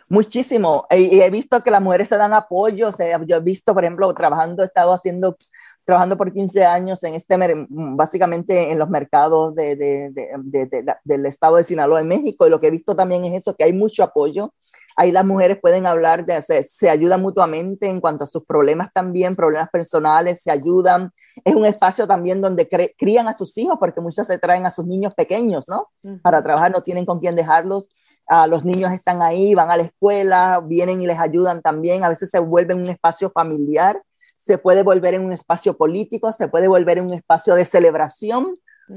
Muchísimo. 0.08 0.86
Y, 0.90 1.20
he 1.20 1.30
visto 1.30 1.62
que 1.62 1.70
las 1.70 1.82
mujeres 1.82 2.08
se 2.08 2.16
dan 2.16 2.32
apoyo. 2.32 2.88
O 2.88 2.92
sea, 2.92 3.20
yo 3.24 3.36
he 3.36 3.40
visto, 3.40 3.74
por 3.74 3.84
ejemplo, 3.84 4.12
trabajando, 4.14 4.62
he 4.62 4.66
estado 4.66 4.92
haciendo, 4.92 5.36
trabajando 5.84 6.16
por 6.16 6.32
15 6.32 6.64
años 6.64 7.02
en 7.02 7.14
este, 7.14 7.36
básicamente 7.68 8.70
en 8.70 8.78
los 8.78 8.88
mercados 8.88 9.54
de, 9.54 9.76
de, 9.76 10.10
de, 10.12 10.96
del 11.04 11.26
estado 11.26 11.56
de 11.56 11.64
Sinaloa, 11.64 12.00
en 12.00 12.08
México. 12.08 12.46
Y 12.46 12.50
lo 12.50 12.60
que 12.60 12.68
he 12.68 12.70
visto 12.70 12.94
también 12.96 13.24
es 13.24 13.34
eso, 13.42 13.54
que 13.54 13.64
hay 13.64 13.72
mucho 13.72 14.02
apoyo. 14.02 14.52
Ahí 14.96 15.12
las 15.12 15.24
mujeres 15.24 15.58
pueden 15.60 15.86
hablar, 15.86 16.24
de, 16.24 16.40
se, 16.42 16.62
se 16.62 16.90
ayudan 16.90 17.22
mutuamente 17.22 17.86
en 17.86 18.00
cuanto 18.00 18.24
a 18.24 18.26
sus 18.26 18.44
problemas 18.44 18.90
también, 18.92 19.36
problemas 19.36 19.70
personales, 19.70 20.42
se 20.42 20.50
ayudan. 20.50 21.12
Es 21.44 21.54
un 21.54 21.66
espacio 21.66 22.06
también 22.06 22.40
donde 22.40 22.68
crían 22.98 23.28
a 23.28 23.36
sus 23.36 23.56
hijos, 23.58 23.76
porque 23.78 24.00
muchas 24.00 24.26
se 24.26 24.38
traen 24.38 24.66
a 24.66 24.70
sus 24.70 24.86
niños 24.86 25.14
pequeños, 25.14 25.68
¿no? 25.68 25.88
Para 26.22 26.42
trabajar, 26.42 26.72
no 26.72 26.82
tienen 26.82 27.06
con 27.06 27.20
quién 27.20 27.36
dejarlos. 27.36 27.88
Uh, 28.30 28.48
los 28.48 28.64
niños 28.64 28.92
están 28.92 29.20
ahí, 29.20 29.54
van 29.54 29.70
a 29.70 29.76
la 29.76 29.82
escuela, 29.82 30.62
vienen 30.64 31.00
y 31.00 31.06
les 31.06 31.18
ayudan 31.18 31.60
también. 31.60 32.04
A 32.04 32.08
veces 32.08 32.30
se 32.30 32.38
vuelve 32.38 32.74
un 32.74 32.86
espacio 32.86 33.30
familiar, 33.30 34.00
se 34.36 34.58
puede 34.58 34.82
volver 34.82 35.14
en 35.14 35.24
un 35.24 35.32
espacio 35.32 35.76
político, 35.76 36.32
se 36.32 36.48
puede 36.48 36.68
volver 36.68 36.98
en 36.98 37.06
un 37.06 37.14
espacio 37.14 37.54
de 37.54 37.64
celebración 37.64 38.54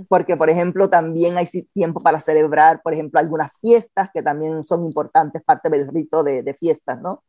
porque, 0.08 0.36
por 0.36 0.50
ejemplo, 0.50 0.89
también 0.89 1.38
hay 1.38 1.48
tiempo 1.74 2.02
para 2.02 2.19
celebrar, 2.19 2.82
por 2.82 2.93
ejemplo, 2.93 3.19
algunas 3.19 3.52
fiestas 3.60 4.10
que 4.13 4.21
también 4.21 4.63
son 4.63 4.86
importantes, 4.86 5.43
parte 5.43 5.69
del 5.69 5.88
rito 5.88 6.24
de, 6.24 6.43
de 6.43 6.54
fiestas, 6.54 7.00
¿no? 7.00 7.24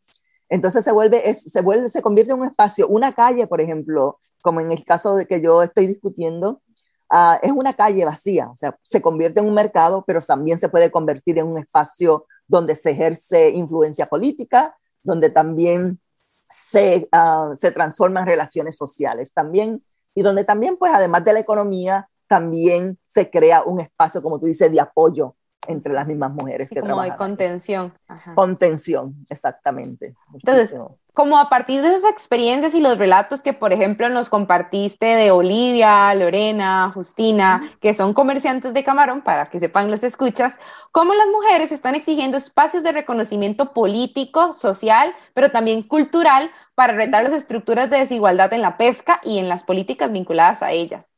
Entonces 0.48 0.84
se 0.84 0.92
vuelve, 0.92 1.28
es, 1.28 1.42
se 1.42 1.60
vuelve, 1.60 1.88
se 1.88 2.02
convierte 2.02 2.32
en 2.32 2.40
un 2.40 2.46
espacio, 2.46 2.86
una 2.88 3.12
calle, 3.12 3.46
por 3.46 3.60
ejemplo, 3.60 4.20
como 4.42 4.60
en 4.60 4.70
el 4.70 4.84
caso 4.84 5.16
de 5.16 5.26
que 5.26 5.40
yo 5.40 5.62
estoy 5.62 5.86
discutiendo, 5.86 6.62
uh, 7.12 7.38
es 7.42 7.50
una 7.50 7.74
calle 7.74 8.04
vacía, 8.04 8.48
o 8.48 8.56
sea, 8.56 8.78
se 8.82 9.02
convierte 9.02 9.40
en 9.40 9.46
un 9.46 9.54
mercado, 9.54 10.04
pero 10.06 10.20
también 10.20 10.58
se 10.58 10.68
puede 10.68 10.90
convertir 10.90 11.38
en 11.38 11.46
un 11.46 11.58
espacio 11.58 12.26
donde 12.46 12.76
se 12.76 12.90
ejerce 12.90 13.50
influencia 13.50 14.06
política, 14.06 14.76
donde 15.02 15.30
también 15.30 16.00
se, 16.48 17.08
uh, 17.12 17.56
se 17.56 17.72
transforman 17.72 18.26
relaciones 18.26 18.76
sociales 18.76 19.32
también, 19.32 19.84
y 20.14 20.22
donde 20.22 20.44
también, 20.44 20.76
pues, 20.76 20.92
además 20.94 21.24
de 21.24 21.32
la 21.32 21.40
economía, 21.40 22.08
también 22.26 22.98
se 23.06 23.30
crea 23.30 23.62
un 23.62 23.80
espacio, 23.80 24.22
como 24.22 24.38
tú 24.38 24.46
dices, 24.46 24.70
de 24.70 24.80
apoyo 24.80 25.34
entre 25.68 25.92
las 25.92 26.06
mismas 26.06 26.32
mujeres. 26.32 26.70
que 26.70 26.80
como 26.80 27.02
de 27.02 27.16
contención. 27.16 27.92
Contención, 28.34 29.14
exactamente. 29.28 30.14
Entonces, 30.32 30.76
como 31.12 31.38
a 31.38 31.48
partir 31.48 31.82
de 31.82 31.94
esas 31.94 32.10
experiencias 32.10 32.74
y 32.74 32.80
los 32.80 32.98
relatos 32.98 33.42
que, 33.42 33.52
por 33.52 33.72
ejemplo, 33.72 34.08
nos 34.08 34.28
compartiste 34.28 35.06
de 35.06 35.30
Olivia, 35.30 36.14
Lorena, 36.14 36.90
Justina, 36.92 37.72
que 37.80 37.94
son 37.94 38.12
comerciantes 38.12 38.74
de 38.74 38.84
camarón, 38.84 39.22
para 39.22 39.46
que 39.46 39.58
sepan 39.58 39.90
los 39.90 40.02
escuchas, 40.02 40.60
cómo 40.92 41.14
las 41.14 41.26
mujeres 41.28 41.72
están 41.72 41.94
exigiendo 41.94 42.36
espacios 42.36 42.82
de 42.82 42.92
reconocimiento 42.92 43.72
político, 43.72 44.52
social, 44.52 45.14
pero 45.34 45.50
también 45.50 45.82
cultural 45.82 46.50
para 46.74 46.92
retar 46.92 47.24
las 47.24 47.32
estructuras 47.32 47.88
de 47.88 47.98
desigualdad 47.98 48.52
en 48.52 48.62
la 48.62 48.76
pesca 48.76 49.20
y 49.24 49.38
en 49.38 49.48
las 49.48 49.64
políticas 49.64 50.12
vinculadas 50.12 50.62
a 50.62 50.72
ellas. 50.72 51.15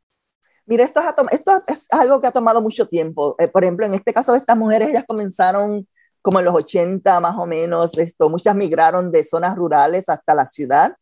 Mira, 0.69 0.85
esto, 0.85 1.01
esto 1.31 1.63
es 1.67 1.87
algo 1.91 2.21
que 2.21 2.27
ha 2.27 2.31
tomado 2.31 2.61
mucho 2.61 2.87
tiempo. 2.87 3.35
Eh, 3.39 3.49
por 3.49 3.65
ejemplo, 3.65 3.87
en 3.87 3.95
este 3.95 4.13
caso 4.13 4.33
de 4.33 4.39
estas 4.39 4.57
mujeres, 4.57 4.91
ellas 4.91 5.05
comenzaron 5.09 5.89
como 6.21 6.41
en 6.41 6.45
los 6.45 6.55
80 6.55 7.21
más 7.21 7.37
o 7.39 7.47
menos, 7.47 7.97
esto, 7.97 8.29
muchas 8.29 8.55
migraron 8.55 9.11
de 9.11 9.25
zonas 9.25 9.57
rurales 9.57 10.11
hasta 10.11 10.35
la 10.35 10.47
ciudad 10.47 10.95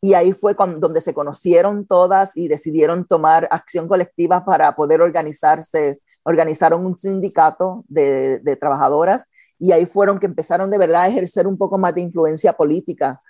y 0.00 0.14
ahí 0.14 0.32
fue 0.32 0.56
donde 0.78 1.00
se 1.00 1.14
conocieron 1.14 1.86
todas 1.86 2.36
y 2.36 2.48
decidieron 2.48 3.06
tomar 3.06 3.46
acción 3.52 3.86
colectiva 3.86 4.44
para 4.44 4.74
poder 4.74 5.00
organizarse. 5.00 6.00
Organizaron 6.24 6.84
un 6.84 6.98
sindicato 6.98 7.84
de, 7.86 8.40
de 8.40 8.56
trabajadoras 8.56 9.26
y 9.56 9.70
ahí 9.70 9.86
fueron 9.86 10.18
que 10.18 10.26
empezaron 10.26 10.68
de 10.68 10.78
verdad 10.78 11.02
a 11.02 11.08
ejercer 11.08 11.46
un 11.46 11.56
poco 11.56 11.78
más 11.78 11.94
de 11.94 12.00
influencia 12.00 12.54
política 12.54 13.20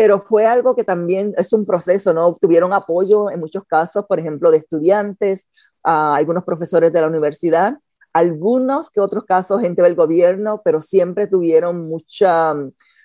pero 0.00 0.18
fue 0.18 0.46
algo 0.46 0.74
que 0.74 0.82
también 0.82 1.34
es 1.36 1.52
un 1.52 1.66
proceso, 1.66 2.14
¿no? 2.14 2.32
Tuvieron 2.32 2.72
apoyo 2.72 3.30
en 3.30 3.38
muchos 3.38 3.64
casos, 3.66 4.06
por 4.06 4.18
ejemplo, 4.18 4.50
de 4.50 4.56
estudiantes, 4.56 5.50
algunos 5.82 6.42
profesores 6.44 6.90
de 6.90 7.02
la 7.02 7.06
universidad, 7.06 7.74
algunos 8.14 8.90
que 8.90 9.02
otros 9.02 9.24
casos 9.24 9.60
gente 9.60 9.82
del 9.82 9.94
gobierno, 9.94 10.62
pero 10.64 10.80
siempre 10.80 11.26
tuvieron 11.26 11.86
mucha, 11.86 12.54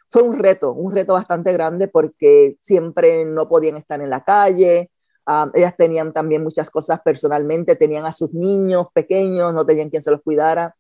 fue 0.09 0.21
un 0.21 0.39
reto, 0.39 0.71
un 0.71 0.95
reto 0.95 1.11
bastante 1.11 1.51
grande 1.51 1.89
porque 1.89 2.55
siempre 2.61 3.25
no 3.25 3.49
podían 3.49 3.75
estar 3.75 3.99
en 3.99 4.09
la 4.09 4.23
calle, 4.23 4.89
ellas 5.53 5.75
tenían 5.77 6.13
también 6.13 6.43
muchas 6.43 6.69
cosas 6.69 7.01
personalmente, 7.03 7.75
tenían 7.75 8.05
a 8.05 8.13
sus 8.13 8.31
niños 8.31 8.87
pequeños, 8.93 9.53
no 9.53 9.65
tenían 9.65 9.89
quien 9.89 10.01
se 10.01 10.11
los 10.11 10.21
cuidara. 10.21 10.73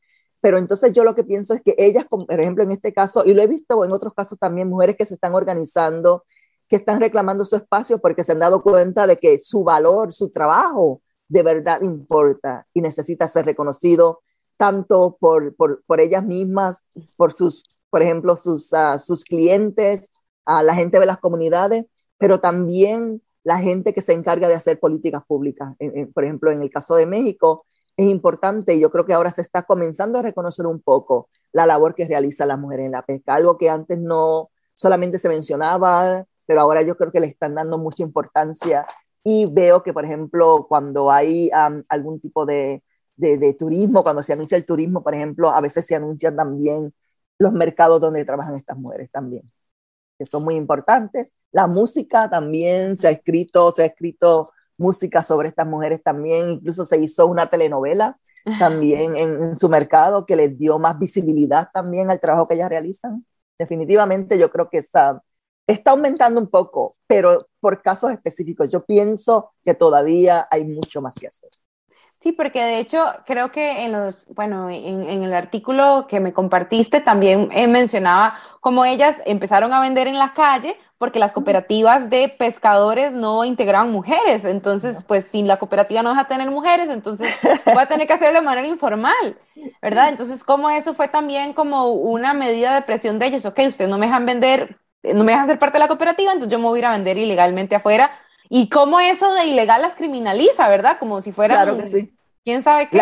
Pero 0.45 0.59
entonces 0.59 0.93
yo 0.93 1.03
lo 1.03 1.15
que 1.15 1.23
pienso 1.23 1.55
es 1.55 1.63
que 1.63 1.73
ellas, 1.75 2.05
por 2.07 2.39
ejemplo, 2.39 2.63
en 2.63 2.69
este 2.69 2.93
caso, 2.93 3.23
y 3.25 3.33
lo 3.33 3.41
he 3.41 3.47
visto 3.47 3.83
en 3.83 3.91
otros 3.91 4.13
casos 4.13 4.37
también, 4.37 4.69
mujeres 4.69 4.95
que 4.95 5.07
se 5.07 5.15
están 5.15 5.33
organizando, 5.33 6.23
que 6.67 6.75
están 6.75 6.99
reclamando 6.99 7.47
su 7.47 7.55
espacio 7.55 7.97
porque 7.97 8.23
se 8.23 8.33
han 8.33 8.37
dado 8.37 8.61
cuenta 8.61 9.07
de 9.07 9.17
que 9.17 9.39
su 9.39 9.63
valor, 9.63 10.13
su 10.13 10.29
trabajo, 10.29 11.01
de 11.27 11.41
verdad 11.41 11.81
importa 11.81 12.67
y 12.75 12.81
necesita 12.81 13.27
ser 13.27 13.45
reconocido 13.47 14.21
tanto 14.55 15.17
por, 15.19 15.55
por, 15.55 15.83
por 15.87 15.99
ellas 15.99 16.23
mismas, 16.23 16.83
por 17.17 17.33
sus, 17.33 17.63
por 17.89 18.03
ejemplo, 18.03 18.37
sus, 18.37 18.71
uh, 18.71 18.99
sus 18.99 19.23
clientes, 19.23 20.11
a 20.45 20.61
la 20.61 20.75
gente 20.75 20.99
de 20.99 21.07
las 21.07 21.17
comunidades, 21.17 21.85
pero 22.19 22.39
también 22.39 23.19
la 23.43 23.57
gente 23.57 23.95
que 23.95 24.03
se 24.03 24.13
encarga 24.13 24.47
de 24.47 24.53
hacer 24.53 24.79
políticas 24.79 25.23
públicas. 25.25 25.73
por 26.13 26.23
ejemplo, 26.23 26.51
en 26.51 26.61
el 26.61 26.69
caso 26.69 26.95
de 26.95 27.07
México, 27.07 27.65
es 27.97 28.07
importante 28.07 28.75
y 28.75 28.79
yo 28.79 28.91
creo 28.91 29.05
que 29.05 29.13
ahora 29.13 29.31
se 29.31 29.41
está 29.41 29.63
comenzando 29.63 30.19
a 30.19 30.21
reconocer 30.21 30.65
un 30.65 30.81
poco 30.81 31.29
la 31.51 31.65
labor 31.65 31.95
que 31.95 32.07
realizan 32.07 32.49
las 32.49 32.59
mujeres 32.59 32.85
en 32.85 32.91
la 32.91 33.05
pesca, 33.05 33.35
algo 33.35 33.57
que 33.57 33.69
antes 33.69 33.97
no 33.99 34.49
solamente 34.73 35.19
se 35.19 35.29
mencionaba, 35.29 36.25
pero 36.45 36.61
ahora 36.61 36.81
yo 36.81 36.97
creo 36.97 37.11
que 37.11 37.19
le 37.19 37.27
están 37.27 37.55
dando 37.55 37.77
mucha 37.77 38.03
importancia 38.03 38.85
y 39.23 39.45
veo 39.51 39.81
que, 39.81 39.93
por 39.93 40.05
ejemplo, 40.05 40.65
cuando 40.69 41.09
hay 41.11 41.49
algún 41.89 42.19
tipo 42.19 42.45
de, 42.45 42.83
de, 43.15 43.53
turismo, 43.53 44.03
cuando 44.03 44.21
se 44.23 44.33
anuncia 44.33 44.57
el 44.57 44.65
turismo, 44.65 45.03
por 45.03 45.15
ejemplo, 45.15 45.49
a 45.49 45.61
veces 45.61 45.85
se 45.85 45.95
anuncian 45.95 46.35
también 46.35 46.93
los 47.39 47.53
mercados 47.53 48.01
donde 48.01 48.25
trabajan 48.25 48.55
estas 48.55 48.77
mujeres 48.77 49.09
también, 49.11 49.43
que 50.17 50.25
son 50.25 50.43
muy 50.43 50.55
importantes. 50.55 51.33
La 51.51 51.67
música 51.67 52.29
también 52.29 52.97
se 52.97 53.07
ha 53.07 53.11
escrito, 53.11 53.71
se 53.71 53.83
ha 53.83 53.85
escrito 53.87 54.51
música 54.77 55.23
sobre 55.23 55.49
estas 55.49 55.67
mujeres 55.67 56.01
también, 56.03 56.51
incluso 56.51 56.85
se 56.85 56.97
hizo 56.97 57.27
una 57.27 57.47
telenovela 57.47 58.17
también 58.59 59.15
en, 59.15 59.57
su 59.57 59.69
mercado 59.69 60.25
que 60.25 60.35
les 60.35 60.57
dio 60.57 60.77
más 60.77 60.99
visibilidad 60.99 61.69
también 61.73 62.11
al 62.11 62.19
trabajo 62.19 62.47
que 62.47 62.55
ellas 62.55 62.69
realizan. 62.69 63.25
Definitivamente 63.57 64.37
yo 64.37 64.51
creo 64.51 64.69
que 64.69 64.77
está, 64.77 65.21
está 65.65 65.91
aumentando 65.91 66.39
un 66.39 66.47
poco, 66.47 66.95
pero 67.07 67.47
por 67.59 67.81
casos 67.81 68.11
específicos 68.11 68.69
yo 68.69 68.85
pienso 68.85 69.53
que 69.63 69.73
todavía 69.73 70.47
hay 70.51 70.63
mucho 70.63 71.01
más 71.01 71.15
que 71.15 71.27
hacer. 71.27 71.49
Sí, 72.21 72.31
porque 72.31 72.61
de 72.61 72.79
hecho 72.79 73.03
creo 73.25 73.51
que 73.51 73.83
en 73.83 73.91
los, 73.91 74.27
bueno, 74.33 74.69
en, 74.69 75.07
en 75.07 75.23
el 75.23 75.33
artículo 75.33 76.05
que 76.07 76.19
me 76.19 76.33
compartiste 76.33 77.01
también 77.01 77.49
eh, 77.51 77.67
mencionaba 77.67 78.35
cómo 78.61 78.85
ellas 78.85 79.21
empezaron 79.25 79.73
a 79.73 79.79
vender 79.79 80.07
en 80.07 80.17
la 80.17 80.33
calle 80.33 80.75
porque 81.05 81.19
las 81.19 81.33
cooperativas 81.33 82.09
de 82.09 82.29
pescadores 82.29 83.13
no 83.13 83.45
integraban 83.45 83.91
mujeres. 83.91 84.43
Entonces, 84.43 85.03
pues 85.03 85.25
si 85.25 85.43
la 85.43 85.59
cooperativa 85.59 86.01
no 86.01 86.09
deja 86.09 86.27
tener 86.27 86.49
mujeres, 86.49 86.89
entonces 86.89 87.31
voy 87.63 87.77
a 87.77 87.85
tener 87.85 88.07
que 88.07 88.13
hacerlo 88.13 88.39
de 88.39 88.45
manera 88.45 88.67
informal, 88.67 89.37
¿verdad? 89.83 90.09
Entonces, 90.09 90.43
como 90.43 90.71
eso 90.71 90.95
fue 90.95 91.09
también 91.09 91.53
como 91.53 91.91
una 91.91 92.33
medida 92.33 92.73
de 92.73 92.81
presión 92.81 93.19
de 93.19 93.27
ellos, 93.27 93.45
ok, 93.45 93.59
ustedes 93.67 93.87
no 93.87 93.99
me 93.99 94.07
dejan 94.07 94.25
vender, 94.25 94.79
no 95.03 95.23
me 95.23 95.33
dejan 95.33 95.45
ser 95.45 95.59
parte 95.59 95.75
de 95.75 95.83
la 95.83 95.87
cooperativa, 95.87 96.31
entonces 96.33 96.51
yo 96.51 96.57
me 96.57 96.65
voy 96.65 96.77
a 96.77 96.79
ir 96.79 96.85
a 96.87 96.91
vender 96.93 97.19
ilegalmente 97.19 97.75
afuera. 97.75 98.09
Y 98.49 98.67
cómo 98.69 98.99
eso 98.99 99.31
de 99.35 99.45
ilegal 99.45 99.83
las 99.83 99.95
criminaliza, 99.95 100.67
¿verdad? 100.69 100.97
Como 100.97 101.21
si 101.21 101.31
fuera... 101.31 101.53
Claro 101.53 101.77
que 101.77 101.85
sí 101.85 102.11
¿Quién 102.43 102.63
sabe 102.63 102.89
qué? 102.89 102.99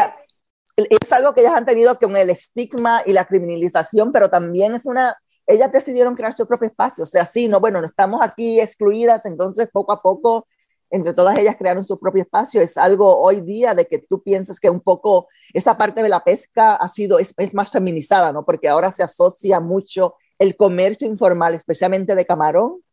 es 0.75 1.11
algo 1.13 1.33
que 1.33 1.41
ellas 1.41 1.53
han 1.53 1.65
tenido 1.65 1.97
con 1.99 2.17
el 2.17 2.29
estigma 2.29 3.01
y 3.05 3.13
la 3.13 3.25
criminalización, 3.25 4.11
pero 4.11 4.29
también 4.29 4.75
es 4.75 4.85
una, 4.85 5.15
ellas 5.47 5.71
decidieron 5.71 6.15
crear 6.15 6.33
su 6.33 6.47
propio 6.47 6.67
espacio, 6.67 7.03
o 7.03 7.07
sea, 7.07 7.25
sí, 7.25 7.47
no, 7.47 7.59
bueno, 7.59 7.81
no 7.81 7.87
estamos 7.87 8.21
aquí 8.21 8.59
excluidas, 8.59 9.25
entonces 9.25 9.69
poco 9.71 9.91
a 9.91 9.97
poco 9.97 10.47
entre 10.93 11.15
todas 11.15 11.35
ellas 11.39 11.55
crearon 11.57 11.83
su 11.83 11.99
propio 11.99 12.21
espacio. 12.21 12.61
Es 12.61 12.77
algo 12.77 13.19
hoy 13.19 13.41
día 13.41 13.73
de 13.73 13.87
que 13.87 13.97
tú 13.97 14.21
piensas 14.21 14.59
que 14.59 14.69
un 14.69 14.79
poco 14.79 15.27
esa 15.51 15.75
parte 15.75 16.03
de 16.03 16.09
la 16.09 16.23
pesca 16.23 16.75
ha 16.75 16.87
sido, 16.87 17.17
es, 17.17 17.33
es, 17.35 17.55
más 17.55 17.71
feminizada, 17.71 18.31
¿no? 18.31 18.45
Porque 18.45 18.69
ahora 18.69 18.91
se 18.91 19.01
asocia 19.01 19.59
mucho 19.59 20.13
el 20.37 20.55
comercio 20.55 21.07
informal, 21.07 21.55
especialmente 21.55 22.13
de 22.13 22.27
camarón, 22.27 22.83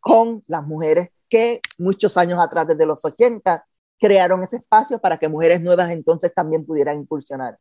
con 0.00 0.42
las 0.46 0.66
mujeres 0.66 1.10
que 1.28 1.60
muchos 1.76 2.16
años 2.16 2.40
atrás, 2.40 2.66
desde 2.66 2.86
los 2.86 3.04
80, 3.04 3.62
crearon 3.98 4.42
ese 4.42 4.56
espacio 4.56 4.98
para 4.98 5.18
que 5.18 5.28
mujeres 5.28 5.60
nuevas 5.60 5.90
entonces 5.90 6.32
también 6.32 6.64
pudieran 6.64 6.96
impulsionar. 6.96 7.58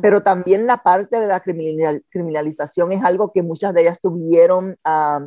Pero 0.00 0.22
también 0.22 0.66
la 0.66 0.78
parte 0.78 1.18
de 1.18 1.26
la 1.26 1.40
criminalización 1.40 2.92
es 2.92 3.04
algo 3.04 3.32
que 3.32 3.42
muchas 3.42 3.74
de 3.74 3.82
ellas 3.82 3.98
tuvieron 4.00 4.76
ah, 4.84 5.26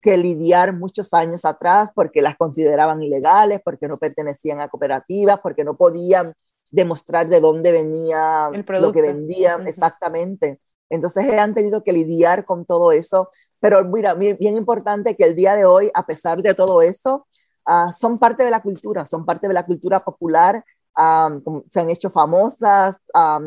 que 0.00 0.16
lidiar 0.16 0.72
muchos 0.74 1.12
años 1.12 1.44
atrás 1.44 1.90
porque 1.94 2.22
las 2.22 2.36
consideraban 2.36 3.02
ilegales, 3.02 3.60
porque 3.64 3.88
no 3.88 3.96
pertenecían 3.96 4.60
a 4.60 4.68
cooperativas, 4.68 5.40
porque 5.40 5.64
no 5.64 5.76
podían 5.76 6.34
demostrar 6.70 7.28
de 7.28 7.40
dónde 7.40 7.72
venía 7.72 8.50
lo 8.68 8.92
que 8.92 9.02
vendían 9.02 9.66
exactamente. 9.66 10.60
Entonces 10.88 11.30
han 11.32 11.54
tenido 11.54 11.82
que 11.82 11.92
lidiar 11.92 12.44
con 12.44 12.64
todo 12.64 12.92
eso. 12.92 13.30
Pero 13.60 13.84
mira, 13.84 14.14
bien 14.14 14.56
importante 14.56 15.16
que 15.16 15.24
el 15.24 15.36
día 15.36 15.54
de 15.54 15.64
hoy, 15.64 15.90
a 15.94 16.06
pesar 16.06 16.42
de 16.42 16.54
todo 16.54 16.80
eso, 16.80 17.26
Ah, 17.72 17.92
son 17.92 18.18
parte 18.18 18.44
de 18.44 18.50
la 18.50 18.62
cultura, 18.62 19.06
son 19.06 19.24
parte 19.24 19.46
de 19.46 19.54
la 19.54 19.64
cultura 19.64 20.02
popular, 20.02 20.64
se 20.96 21.80
han 21.80 21.90
hecho 21.90 22.10
famosas, 22.10 22.96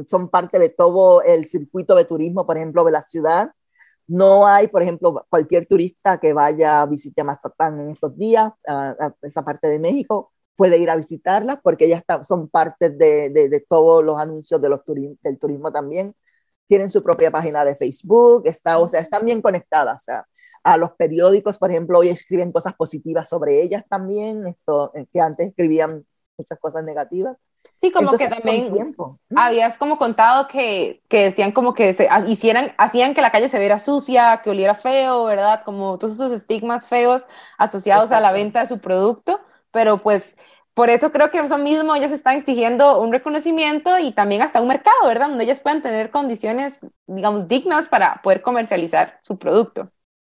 son 0.08 0.30
parte 0.30 0.60
de 0.60 0.70
todo 0.70 1.22
el 1.22 1.46
circuito 1.46 1.96
de 1.96 2.06
turismo, 2.06 2.46
por 2.46 2.58
ejemplo, 2.58 2.84
de 2.84 2.92
la 2.92 3.04
ciudad. 3.04 3.52
No 4.08 4.48
hay, 4.48 4.68
por 4.68 4.82
ejemplo, 4.82 5.26
cualquier 5.30 5.66
turista 5.66 6.20
que 6.20 6.34
vaya 6.34 6.82
a 6.82 6.86
visitar 6.86 7.26
Mazatán 7.26 7.80
en 7.80 7.90
estos 7.90 8.18
días, 8.18 8.52
a 8.68 9.14
esa 9.22 9.44
parte 9.46 9.70
de 9.70 9.80
México, 9.80 10.34
puede 10.56 10.78
ir 10.78 10.90
a 10.90 10.96
visitarla 10.96 11.60
porque 11.62 11.86
ellas 11.86 12.04
son 12.28 12.48
parte 12.50 12.90
de, 12.90 13.30
de, 13.30 13.66
todos 13.68 14.04
los 14.04 14.20
anuncios 14.20 14.62
de 14.62 14.70
los 14.70 14.82
del 14.86 15.40
turismo 15.40 15.72
también. 15.72 16.16
Tienen 16.68 16.90
su 16.90 17.04
propia 17.04 17.32
página 17.32 17.66
de 17.66 17.76
Facebook, 17.76 18.44
está, 18.46 18.80
o 18.80 18.88
sea, 18.88 19.02
están 19.02 19.26
bien 19.26 19.42
conectadas. 19.42 20.02
O 20.02 20.06
sea, 20.06 20.28
a 20.64 20.78
los 20.78 20.92
periódicos, 20.92 21.58
por 21.58 21.72
ejemplo, 21.72 22.00
hoy 22.00 22.10
escriben 22.10 22.52
cosas 22.52 22.74
positivas 22.76 23.28
sobre 23.30 23.62
ellas 23.62 23.84
también, 23.90 24.48
esto, 24.48 24.92
eh, 24.96 25.06
que 25.12 25.20
antes 25.20 25.50
escribían 25.50 26.06
muchas 26.44 26.60
cosas 26.60 26.84
negativas. 26.84 27.38
Sí, 27.82 27.92
como 27.92 28.12
que 28.14 28.28
también 28.28 28.96
habías 29.36 29.78
como 29.78 29.98
contado 29.98 30.48
que, 30.48 31.02
que 31.10 31.26
decían 31.26 31.52
como 31.52 31.74
que 31.74 31.94
se 31.94 32.08
hicieran, 32.28 32.74
hacían 32.78 33.14
que 33.14 33.22
la 33.22 33.32
calle 33.32 33.50
se 33.50 33.60
viera 33.60 33.80
sucia, 33.80 34.42
que 34.44 34.52
oliera 34.52 34.76
feo, 34.76 35.26
¿verdad? 35.26 35.64
Como 35.66 35.98
todos 35.98 36.14
esos 36.14 36.32
estigmas 36.32 36.88
feos 36.88 37.28
asociados 37.58 38.12
a 38.12 38.22
la 38.22 38.32
venta 38.32 38.62
de 38.62 38.68
su 38.68 38.80
producto, 38.80 39.42
pero 39.72 40.02
pues 40.02 40.38
por 40.74 40.90
eso 40.90 41.12
creo 41.12 41.30
que 41.30 41.40
eso 41.40 41.58
mismo 41.58 41.96
ellas 41.96 42.12
están 42.12 42.38
exigiendo 42.38 43.02
un 43.02 43.12
reconocimiento 43.12 44.00
y 44.00 44.12
también 44.12 44.42
hasta 44.42 44.62
un 44.62 44.68
mercado, 44.68 45.08
¿verdad? 45.08 45.30
Donde 45.30 45.44
ellas 45.44 45.60
puedan 45.60 45.84
tener 45.84 46.10
condiciones, 46.10 46.80
digamos, 47.06 47.48
dignas 47.48 47.90
para 47.90 48.22
poder 48.24 48.42
comercializar 48.42 49.20
su 49.24 49.38
producto. 49.38 49.92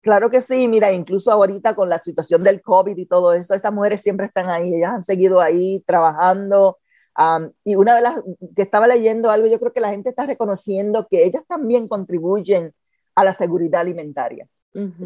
Claro 0.07 0.31
que 0.31 0.41
sí, 0.41 0.69
mira, 0.69 0.93
incluso 0.93 1.33
ahorita 1.33 1.75
con 1.75 1.89
la 1.89 1.99
situación 1.99 2.41
del 2.45 2.63
COVID 2.63 2.97
y 2.97 3.07
todo 3.07 3.33
eso, 3.33 3.55
estas 3.55 3.73
mujeres 3.73 4.03
siempre 4.03 4.27
están 4.27 4.49
ahí, 4.49 4.73
ellas 4.73 4.93
han 4.93 5.03
seguido 5.03 5.41
ahí 5.41 5.83
trabajando, 5.85 6.79
y 7.65 7.75
una 7.75 7.97
de 7.97 8.03
las 8.03 8.23
que 8.55 8.63
estaba 8.63 8.87
leyendo 8.87 9.31
algo, 9.31 9.49
yo 9.49 9.59
creo 9.59 9.73
que 9.73 9.81
la 9.81 9.89
gente 9.89 10.11
está 10.11 10.25
reconociendo 10.25 11.09
que 11.11 11.25
ellas 11.25 11.43
también 11.49 11.89
contribuyen 11.89 12.73
a 13.17 13.25
la 13.25 13.33
seguridad 13.33 13.81
alimentaria. 13.81 14.47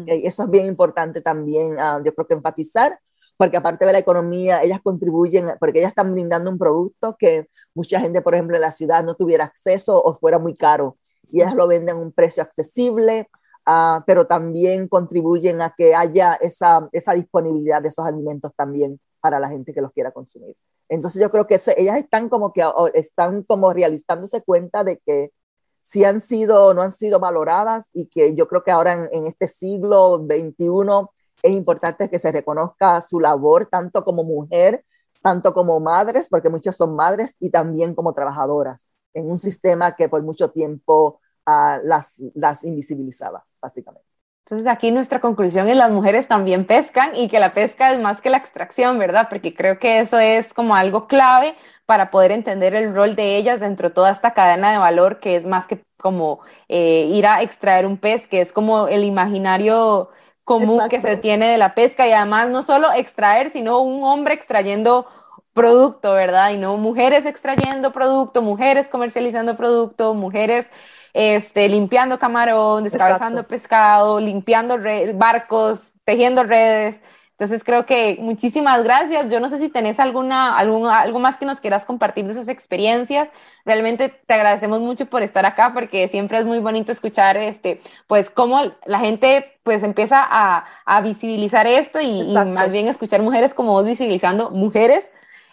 Eso 0.05 0.43
es 0.43 0.49
bien 0.51 0.67
importante 0.67 1.21
también, 1.21 1.71
uh, 1.79 2.03
yo 2.03 2.13
creo 2.13 2.27
que 2.27 2.35
enfatizar, 2.35 2.99
porque 3.37 3.57
aparte 3.57 3.87
de 3.87 3.93
la 3.93 3.97
economía, 3.97 4.61
ellas 4.61 4.81
contribuyen, 4.83 5.47
porque 5.59 5.79
ellas 5.79 5.93
están 5.93 6.13
brindando 6.13 6.51
un 6.51 6.59
producto 6.59 7.15
que 7.17 7.47
mucha 7.73 7.99
gente, 7.99 8.21
por 8.21 8.35
ejemplo, 8.35 8.55
en 8.55 8.61
la 8.61 8.71
ciudad 8.71 9.03
no 9.03 9.15
tuviera 9.15 9.45
acceso 9.45 9.99
o 9.99 10.13
fuera 10.13 10.37
muy 10.37 10.55
caro. 10.55 10.99
Y 11.27 11.41
ellas 11.41 11.55
lo 11.55 11.65
venden 11.65 11.95
a 11.95 11.99
un 11.99 12.11
precio 12.11 12.43
accesible, 12.43 13.31
uh, 13.67 14.01
pero 14.05 14.27
también 14.27 14.87
contribuyen 14.87 15.61
a 15.61 15.73
que 15.75 15.95
haya 15.95 16.33
esa, 16.35 16.87
esa 16.91 17.13
disponibilidad 17.13 17.81
de 17.81 17.89
esos 17.89 18.05
alimentos 18.05 18.51
también 18.55 18.99
para 19.19 19.39
la 19.39 19.49
gente 19.49 19.73
que 19.73 19.81
los 19.81 19.91
quiera 19.91 20.11
consumir. 20.11 20.55
Entonces 20.89 21.21
yo 21.21 21.29
creo 21.31 21.47
que 21.47 21.59
ellas 21.77 21.97
están 21.97 22.27
como 22.27 22.51
que 22.51 22.63
están 22.93 23.43
como 23.43 23.71
realizándose 23.71 24.41
cuenta 24.43 24.83
de 24.83 24.97
que 25.05 25.31
si 25.79 26.03
han 26.03 26.21
sido 26.21 26.73
no 26.73 26.81
han 26.81 26.91
sido 26.91 27.19
valoradas 27.19 27.89
y 27.93 28.07
que 28.07 28.35
yo 28.35 28.47
creo 28.47 28.63
que 28.63 28.71
ahora 28.71 29.09
en, 29.11 29.25
este 29.25 29.47
siglo 29.47 30.17
XXI 30.17 31.07
es 31.43 31.51
importante 31.51 32.09
que 32.09 32.19
se 32.19 32.31
reconozca 32.31 33.01
su 33.01 33.19
labor 33.19 33.67
tanto 33.67 34.03
como 34.03 34.23
mujer, 34.23 34.85
tanto 35.21 35.53
como 35.53 35.79
madres, 35.79 36.27
porque 36.29 36.49
muchas 36.49 36.75
son 36.75 36.95
madres, 36.95 37.35
y 37.39 37.49
también 37.49 37.95
como 37.95 38.13
trabajadoras, 38.13 38.87
en 39.13 39.29
un 39.29 39.39
sistema 39.39 39.95
que 39.95 40.09
por 40.09 40.21
mucho 40.23 40.51
tiempo 40.51 41.19
uh, 41.47 41.83
las, 41.83 42.21
las 42.35 42.63
invisibilizaba, 42.63 43.45
básicamente. 43.61 44.07
Entonces 44.45 44.67
aquí 44.67 44.91
nuestra 44.91 45.21
conclusión 45.21 45.69
es 45.69 45.77
las 45.77 45.91
mujeres 45.91 46.27
también 46.27 46.65
pescan 46.65 47.15
y 47.15 47.29
que 47.29 47.39
la 47.39 47.53
pesca 47.53 47.93
es 47.93 47.99
más 47.99 48.21
que 48.21 48.29
la 48.29 48.37
extracción, 48.37 48.97
¿verdad? 48.99 49.27
Porque 49.29 49.53
creo 49.53 49.79
que 49.79 49.99
eso 49.99 50.19
es 50.19 50.53
como 50.53 50.75
algo 50.75 51.07
clave 51.07 51.55
para 51.85 52.11
poder 52.11 52.31
entender 52.31 52.73
el 52.73 52.93
rol 52.93 53.15
de 53.15 53.37
ellas 53.37 53.59
dentro 53.59 53.89
de 53.89 53.95
toda 53.95 54.11
esta 54.11 54.33
cadena 54.33 54.71
de 54.71 54.77
valor 54.77 55.19
que 55.19 55.35
es 55.35 55.45
más 55.45 55.67
que 55.67 55.83
como 55.97 56.41
eh, 56.67 57.05
ir 57.07 57.27
a 57.27 57.41
extraer 57.43 57.85
un 57.85 57.97
pez, 57.97 58.27
que 58.27 58.41
es 58.41 58.51
como 58.51 58.87
el 58.87 59.03
imaginario 59.03 60.09
común 60.43 60.89
que 60.89 60.99
se 60.99 61.17
tiene 61.17 61.47
de 61.47 61.57
la 61.57 61.75
pesca 61.75 62.07
y 62.07 62.11
además 62.11 62.49
no 62.49 62.63
solo 62.63 62.91
extraer, 62.91 63.51
sino 63.51 63.79
un 63.81 64.03
hombre 64.03 64.33
extrayendo 64.33 65.07
producto, 65.53 66.13
¿verdad? 66.13 66.51
Y 66.51 66.57
no 66.57 66.77
mujeres 66.77 67.25
extrayendo 67.25 67.91
producto, 67.91 68.41
mujeres 68.41 68.89
comercializando 68.89 69.55
producto, 69.55 70.13
mujeres 70.13 70.71
este, 71.13 71.67
limpiando 71.69 72.19
camarón, 72.19 72.83
descabezando 72.83 73.47
pescado, 73.47 74.19
limpiando 74.19 74.77
barcos, 75.15 75.93
tejiendo 76.05 76.43
redes. 76.43 77.01
Entonces 77.31 77.63
creo 77.63 77.87
que 77.87 78.17
muchísimas 78.19 78.83
gracias. 78.83 79.31
Yo 79.31 79.39
no 79.39 79.49
sé 79.49 79.57
si 79.57 79.69
tenés 79.69 79.99
alguna, 79.99 80.55
algo 80.55 81.17
más 81.17 81.37
que 81.37 81.45
nos 81.47 81.59
quieras 81.59 81.85
compartir 81.85 82.25
de 82.25 82.33
esas 82.33 82.49
experiencias. 82.49 83.29
Realmente 83.65 84.09
te 84.09 84.33
agradecemos 84.35 84.79
mucho 84.79 85.07
por 85.07 85.23
estar 85.23 85.43
acá 85.47 85.71
porque 85.73 86.07
siempre 86.07 86.37
es 86.37 86.45
muy 86.45 86.59
bonito 86.59 86.91
escuchar 86.91 87.37
este, 87.37 87.81
pues 88.05 88.29
cómo 88.29 88.61
la 88.85 88.99
gente 88.99 89.57
pues 89.63 89.81
empieza 89.81 90.23
a, 90.23 90.65
a 90.85 91.01
visibilizar 91.01 91.65
esto 91.65 91.99
y, 91.99 92.31
y, 92.31 92.33
más 92.33 92.71
bien 92.71 92.87
escuchar 92.87 93.23
mujeres 93.23 93.55
como 93.55 93.71
vos 93.71 93.87
visibilizando 93.87 94.51
mujeres 94.51 95.09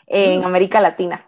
en 0.09 0.45
América 0.45 0.83
Latina. 0.83 1.28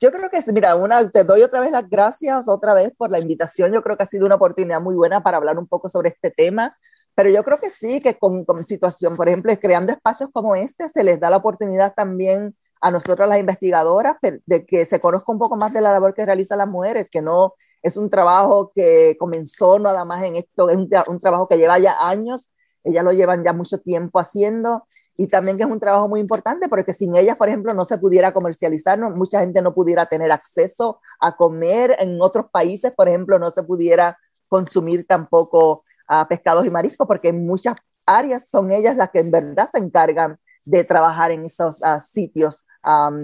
Yo 0.00 0.10
creo 0.12 0.28
que, 0.30 0.52
mira, 0.52 0.74
una, 0.74 1.08
te 1.10 1.24
doy 1.24 1.42
otra 1.42 1.60
vez 1.60 1.70
las 1.70 1.88
gracias, 1.88 2.48
otra 2.48 2.74
vez 2.74 2.92
por 2.96 3.10
la 3.10 3.18
invitación. 3.18 3.72
Yo 3.72 3.82
creo 3.82 3.96
que 3.96 4.02
ha 4.02 4.06
sido 4.06 4.26
una 4.26 4.34
oportunidad 4.34 4.80
muy 4.80 4.94
buena 4.94 5.22
para 5.22 5.36
hablar 5.38 5.58
un 5.58 5.66
poco 5.66 5.88
sobre 5.88 6.10
este 6.10 6.30
tema. 6.30 6.76
Pero 7.14 7.30
yo 7.30 7.44
creo 7.44 7.58
que 7.60 7.70
sí, 7.70 8.00
que 8.00 8.18
con, 8.18 8.44
con 8.44 8.66
situación, 8.66 9.16
por 9.16 9.28
ejemplo, 9.28 9.56
creando 9.60 9.92
espacios 9.92 10.30
como 10.32 10.56
este, 10.56 10.88
se 10.88 11.04
les 11.04 11.20
da 11.20 11.30
la 11.30 11.36
oportunidad 11.36 11.94
también 11.94 12.56
a 12.80 12.90
nosotros 12.90 13.26
las 13.28 13.38
investigadoras 13.38 14.16
de 14.20 14.66
que 14.66 14.84
se 14.84 15.00
conozca 15.00 15.32
un 15.32 15.38
poco 15.38 15.56
más 15.56 15.72
de 15.72 15.80
la 15.80 15.92
labor 15.92 16.12
que 16.12 16.26
realizan 16.26 16.58
las 16.58 16.68
mujeres, 16.68 17.08
que 17.08 17.22
no 17.22 17.54
es 17.82 17.96
un 17.96 18.10
trabajo 18.10 18.72
que 18.74 19.16
comenzó 19.18 19.78
nada 19.78 20.04
más 20.04 20.22
en 20.22 20.36
esto, 20.36 20.68
es 20.68 20.76
un, 20.76 20.90
un 21.06 21.20
trabajo 21.20 21.48
que 21.48 21.56
lleva 21.56 21.78
ya 21.78 21.96
años, 21.98 22.52
ellas 22.82 23.04
lo 23.04 23.12
llevan 23.12 23.42
ya 23.42 23.54
mucho 23.54 23.78
tiempo 23.78 24.18
haciendo 24.18 24.86
y 25.16 25.28
también 25.28 25.56
que 25.56 25.62
es 25.62 25.70
un 25.70 25.78
trabajo 25.78 26.08
muy 26.08 26.20
importante 26.20 26.68
porque 26.68 26.92
sin 26.92 27.14
ellas, 27.14 27.36
por 27.36 27.48
ejemplo, 27.48 27.72
no 27.72 27.84
se 27.84 27.98
pudiera 27.98 28.32
comercializar, 28.32 28.98
no, 28.98 29.10
mucha 29.10 29.40
gente 29.40 29.62
no 29.62 29.72
pudiera 29.72 30.06
tener 30.06 30.32
acceso 30.32 31.00
a 31.20 31.36
comer 31.36 31.96
en 32.00 32.20
otros 32.20 32.46
países, 32.50 32.92
por 32.92 33.08
ejemplo, 33.08 33.38
no 33.38 33.50
se 33.50 33.62
pudiera 33.62 34.18
consumir 34.48 35.06
tampoco 35.06 35.84
a 36.06 36.26
pescados 36.28 36.66
y 36.66 36.70
mariscos 36.70 37.06
porque 37.06 37.28
en 37.28 37.46
muchas 37.46 37.76
áreas 38.06 38.48
son 38.48 38.72
ellas 38.72 38.96
las 38.96 39.10
que 39.10 39.20
en 39.20 39.30
verdad 39.30 39.68
se 39.72 39.78
encargan 39.78 40.38
de 40.64 40.84
trabajar 40.84 41.30
en 41.30 41.44
esos 41.44 41.78
uh, 41.80 42.00
sitios 42.00 42.64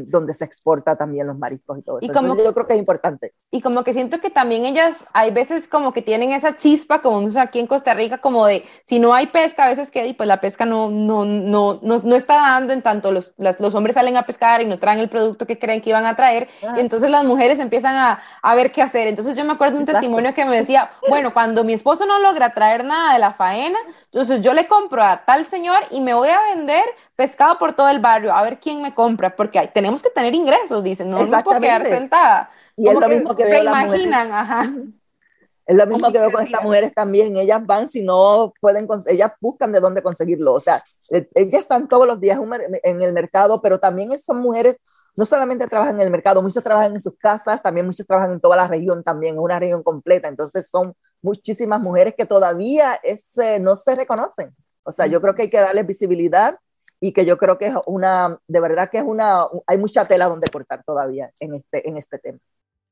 donde 0.07 0.35
se 0.35 0.45
exporta 0.45 0.97
también 0.97 1.27
los 1.27 1.39
mariscos 1.39 1.79
y 1.79 1.83
todo 1.83 1.99
eso. 1.99 2.11
Y 2.11 2.15
como, 2.15 2.37
yo 2.37 2.55
creo 2.55 2.67
que 2.67 2.73
es 2.75 2.79
importante. 2.79 3.35
Y 3.51 3.61
como 3.61 3.85
que 3.85 3.93
siento 3.93 4.21
que 4.21 4.31
también 4.31 4.65
ellas, 4.65 5.07
hay 5.13 5.31
veces 5.31 5.69
como 5.69 5.93
que 5.93 6.03
tienen 6.03 6.33
esa 6.33 6.57
chispa, 6.57 7.03
como 7.03 7.29
aquí 7.39 7.59
en 7.59 7.67
Costa 7.67 7.95
Rica, 7.95 8.19
como 8.19 8.47
de, 8.47 8.65
si 8.87 8.99
no 8.99 9.13
hay 9.13 9.27
pesca, 9.27 9.65
a 9.65 9.69
veces 9.69 9.91
que 9.91 10.15
pues 10.17 10.27
la 10.27 10.41
pesca 10.41 10.65
no, 10.65 10.91
no, 10.91 11.25
no, 11.25 11.81
no, 11.83 11.97
no 11.99 12.17
está 12.17 12.37
dando, 12.37 12.73
en 12.73 12.83
tanto 12.83 13.13
los, 13.13 13.35
los 13.37 13.75
hombres 13.75 13.95
salen 13.95 14.17
a 14.17 14.25
pescar 14.25 14.63
y 14.63 14.67
no 14.67 14.79
traen 14.79 14.99
el 14.99 15.09
producto 15.09 15.47
que 15.47 15.59
creen 15.59 15.81
que 15.81 15.91
iban 15.91 16.07
a 16.07 16.17
traer, 16.17 16.49
y 16.77 16.81
entonces 16.81 17.11
las 17.11 17.25
mujeres 17.25 17.59
empiezan 17.59 17.97
a, 17.97 18.23
a, 18.43 18.55
ver 18.55 18.73
qué 18.73 18.83
hacer. 18.83 19.09
Entonces 19.09 19.37
yo 19.37 19.45
me 19.45 19.53
acuerdo 19.53 19.75
de 19.75 19.81
un 19.81 19.87
testimonio 19.87 20.33
que 20.35 20.45
me 20.45 20.57
decía, 20.61 20.91
bueno, 21.09 21.35
cuando 21.35 21.65
mi 21.65 21.73
esposo 21.73 22.07
no 22.07 22.19
logra 22.19 22.55
traer 22.55 22.85
nada 22.85 23.13
de 23.13 23.19
la 23.19 23.33
faena, 23.33 23.79
entonces 24.05 24.41
yo 24.41 24.55
le 24.55 24.67
compro 24.69 25.03
a 25.03 25.25
tal 25.25 25.45
señor 25.45 25.81
y 25.91 26.01
me 26.01 26.15
voy 26.15 26.29
a 26.29 26.41
vender 26.55 26.85
pescado 27.17 27.59
por 27.59 27.75
todo 27.75 27.91
el 27.91 27.99
barrio, 27.99 28.35
a 28.35 28.43
ver 28.43 28.59
quién 28.61 28.81
me 28.81 28.95
compra, 28.95 29.37
porque 29.37 29.50
tenemos 29.73 30.03
que 30.03 30.11
tener 30.11 30.35
ingresos, 30.35 30.83
dicen, 30.83 31.11
no, 31.11 31.25
no 31.25 31.45
puedo 31.45 31.61
quedar 31.61 31.87
sentada. 31.87 32.51
Y 32.77 32.89
es 32.89 32.95
lo 32.95 33.09
mismo 33.09 33.37
que, 33.37 33.45
veo 33.45 33.63
imaginan, 33.63 34.33
ajá. 34.33 34.73
Es 35.67 35.77
lo 35.77 35.87
mismo 35.87 36.11
que 36.11 36.19
veo 36.19 36.33
con 36.33 36.45
estas 36.45 36.65
mujeres 36.65 36.93
también, 36.93 37.37
ellas 37.37 37.65
van 37.65 37.89
si 37.89 38.03
no 38.03 38.53
pueden, 38.61 38.89
ellas 39.07 39.33
buscan 39.41 39.71
de 39.71 39.79
dónde 39.79 40.03
conseguirlo, 40.03 40.55
o 40.55 40.61
sea, 40.61 40.83
e, 41.11 41.29
ellas 41.35 41.61
están 41.61 41.89
todos 41.89 42.09
los 42.09 42.21
días 42.21 42.41
en 42.83 43.03
el 43.03 43.13
mercado, 43.13 43.63
pero 43.63 43.79
también 43.79 44.19
son 44.19 44.41
mujeres, 44.41 44.81
no 45.15 45.25
solamente 45.25 45.69
trabajan 45.69 45.97
en 45.97 46.03
el 46.03 46.11
mercado, 46.11 46.43
muchas 46.43 46.65
trabajan 46.65 46.97
en 46.97 47.03
sus 47.03 47.17
casas, 47.17 47.63
también 47.63 47.87
muchas 47.87 48.07
trabajan 48.07 48.33
en 48.33 48.41
toda 48.41 48.57
la 48.57 48.67
región 48.67 49.05
también, 49.05 49.35
en 49.35 49.41
una 49.41 49.61
región 49.61 49.83
completa, 49.83 50.27
entonces 50.27 50.69
son 50.69 50.95
muchísimas 51.23 51.81
mujeres 51.81 52.15
que 52.17 52.27
todavía 52.27 52.99
ese, 53.03 53.61
no 53.61 53.77
se 53.77 53.95
reconocen. 53.95 54.51
O 54.83 54.93
sea, 54.93 55.07
yo 55.07 55.21
creo 55.21 55.35
que 55.35 55.43
hay 55.43 55.51
que 55.51 55.61
darles 55.61 55.87
visibilidad 55.87 56.59
y 57.01 57.13
que 57.13 57.25
yo 57.25 57.39
creo 57.39 57.59
que 57.59 57.67
es 57.67 57.75
una, 57.87 58.39
de 58.47 58.61
verdad 58.61 58.91
que 58.91 58.99
es 58.99 59.05
una, 59.05 59.47
hay 59.67 59.79
mucha 59.79 60.07
tela 60.07 60.29
donde 60.29 60.51
cortar 60.51 60.85
todavía 60.85 61.31
en 61.41 61.55
este, 61.55 61.89
en 61.89 61.97
este 61.97 62.19
tema. 62.19 62.39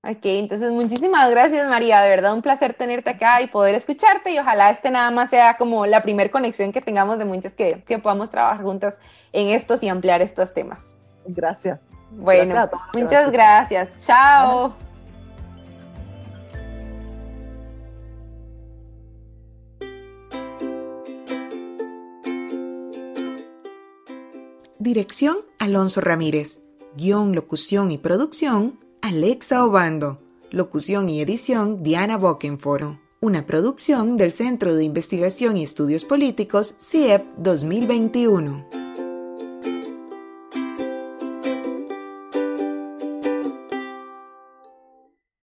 Ok, 0.02 0.20
entonces 0.24 0.70
muchísimas 0.70 1.28
gracias 1.30 1.68
María, 1.68 2.00
de 2.00 2.08
verdad 2.08 2.32
un 2.32 2.40
placer 2.40 2.72
tenerte 2.74 3.10
acá 3.10 3.42
y 3.42 3.48
poder 3.48 3.74
escucharte 3.74 4.30
y 4.30 4.38
ojalá 4.38 4.70
este 4.70 4.90
nada 4.90 5.10
más 5.10 5.28
sea 5.28 5.56
como 5.56 5.86
la 5.86 6.02
primer 6.02 6.30
conexión 6.30 6.72
que 6.72 6.80
tengamos 6.80 7.18
de 7.18 7.24
muchas 7.24 7.54
que, 7.54 7.82
que 7.82 7.98
podamos 7.98 8.30
trabajar 8.30 8.62
juntas 8.62 8.98
en 9.32 9.48
estos 9.48 9.82
y 9.82 9.88
ampliar 9.88 10.22
estos 10.22 10.54
temas. 10.54 10.96
Gracias. 11.26 11.80
Bueno, 12.12 12.70
muchas 12.94 13.30
gracias. 13.30 13.88
Chao. 14.06 14.87
Dirección 24.80 25.38
Alonso 25.58 26.00
Ramírez. 26.00 26.62
Guión, 26.96 27.34
locución 27.34 27.90
y 27.90 27.98
producción 27.98 28.78
Alexa 29.02 29.64
Obando. 29.64 30.20
Locución 30.52 31.08
y 31.08 31.20
edición 31.20 31.82
Diana 31.82 32.16
Bokenforo. 32.16 33.00
Una 33.20 33.44
producción 33.44 34.16
del 34.16 34.30
Centro 34.30 34.76
de 34.76 34.84
Investigación 34.84 35.56
y 35.56 35.64
Estudios 35.64 36.04
Políticos 36.04 36.76
CIEP 36.78 37.24
2021. 37.38 38.87